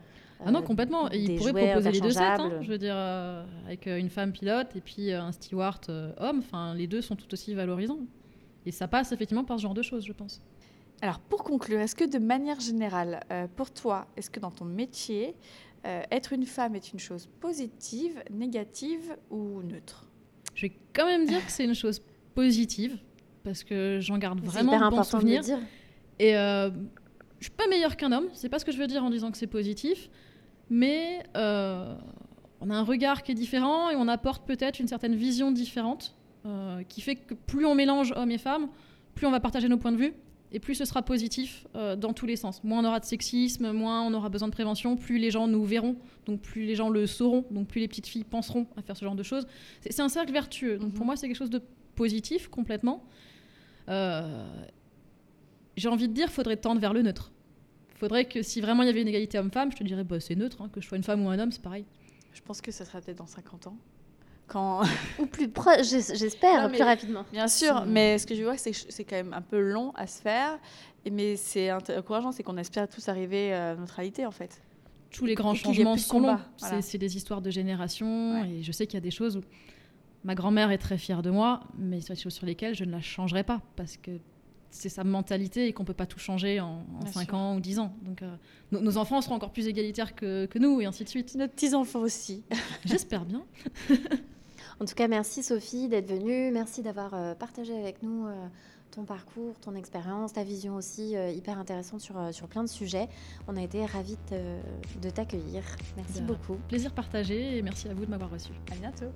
[0.46, 1.10] Ah non, complètement.
[1.10, 2.20] Et des ils pourraient proposer les deux sets.
[2.22, 2.58] hein.
[2.62, 6.12] Je veux dire, euh, avec euh, une femme pilote et puis euh, un steward euh,
[6.18, 6.38] homme.
[6.38, 8.00] Enfin, les deux sont tout aussi valorisants.
[8.66, 10.40] Et ça passe effectivement par ce genre de choses, je pense.
[11.02, 14.66] Alors pour conclure, est-ce que de manière générale, euh, pour toi, est-ce que dans ton
[14.66, 15.34] métier,
[15.86, 20.06] euh, être une femme est une chose positive, négative ou neutre
[20.54, 22.02] Je vais quand même dire que c'est une chose
[22.34, 22.98] positive
[23.42, 25.58] parce que j'en garde vraiment hyper de bons important de le souvenirs.
[25.58, 25.68] dire.
[26.18, 26.70] Et euh,
[27.38, 29.30] je suis pas meilleure qu'un homme, c'est pas ce que je veux dire en disant
[29.30, 30.10] que c'est positif,
[30.68, 31.94] mais euh,
[32.60, 36.14] on a un regard qui est différent et on apporte peut-être une certaine vision différente
[36.46, 38.68] euh, qui fait que plus on mélange hommes et femmes,
[39.14, 40.12] plus on va partager nos points de vue
[40.52, 42.62] et plus ce sera positif euh, dans tous les sens.
[42.64, 45.64] Moins on aura de sexisme, moins on aura besoin de prévention, plus les gens nous
[45.64, 45.96] verront,
[46.26, 49.04] donc plus les gens le sauront, donc plus les petites filles penseront à faire ce
[49.04, 49.46] genre de choses.
[49.80, 50.78] C'est un cercle vertueux.
[50.78, 51.62] Donc pour moi, c'est quelque chose de
[51.94, 53.04] positif complètement.
[53.88, 54.46] Euh,
[55.76, 57.32] j'ai envie de dire, faudrait tendre vers le neutre.
[57.94, 60.34] Faudrait que si vraiment il y avait une égalité homme-femme, je te dirais, bah, c'est
[60.34, 61.84] neutre, hein, que je sois une femme ou un homme, c'est pareil.
[62.32, 63.76] Je pense que ça sera peut-être dans 50 ans.
[64.50, 64.82] Quand...
[65.20, 67.24] Ou plus proche, j'es- j'espère, plus rapidement.
[67.32, 69.92] Bien sûr, mais ce que je vois, c'est que c'est quand même un peu long
[69.94, 70.58] à se faire.
[71.10, 74.60] Mais c'est encourageant, c'est qu'on espère tous arriver à neutralité en fait.
[75.10, 76.38] Tous les grands changements sont longs.
[76.58, 76.82] voilà.
[76.82, 78.50] C'est des histoires de génération, Ouais.
[78.50, 79.40] et je sais qu'il y a des choses où
[80.24, 82.90] ma grand-mère est très fière de moi, mais c'est des choses sur lesquelles je ne
[82.92, 84.10] la changerai pas, parce que
[84.72, 87.34] c'est sa mentalité et qu'on peut pas tout changer en, Bien 5 sûr.
[87.38, 87.92] ans ou 10 ans.
[88.02, 88.32] Donc euh,
[88.70, 91.34] nos, nos enfants seront encore plus égalitaires que, que nous, et ainsi de suite.
[91.34, 92.44] Nos petits-enfants aussi.
[92.84, 93.42] J'espère bien.
[94.80, 96.50] En tout cas, merci Sophie d'être venue.
[96.50, 98.46] Merci d'avoir euh, partagé avec nous euh,
[98.90, 103.08] ton parcours, ton expérience, ta vision aussi euh, hyper intéressante sur, sur plein de sujets.
[103.46, 105.62] On a été ravis de, t'accueillir.
[105.96, 106.22] Merci Bien.
[106.22, 106.56] beaucoup.
[106.68, 108.52] Plaisir partagé, et merci à vous de m'avoir reçu.
[108.72, 109.12] À bientôt.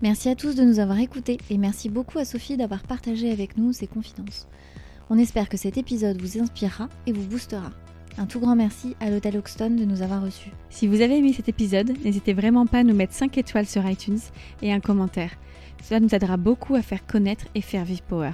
[0.00, 3.58] Merci à tous de nous avoir écoutés et merci beaucoup à Sophie d'avoir partagé avec
[3.58, 4.46] nous ses confidences.
[5.10, 7.70] On espère que cet épisode vous inspirera et vous boostera.
[8.16, 10.50] Un tout grand merci à l'Hôtel Hoxton de nous avoir reçus.
[10.70, 13.88] Si vous avez aimé cet épisode, n'hésitez vraiment pas à nous mettre 5 étoiles sur
[13.88, 14.18] iTunes
[14.62, 15.32] et un commentaire.
[15.82, 18.32] Cela nous aidera beaucoup à faire connaître et faire vivre Power.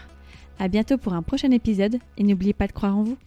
[0.59, 3.19] À bientôt pour un prochain épisode et n'oubliez pas de croire en vous.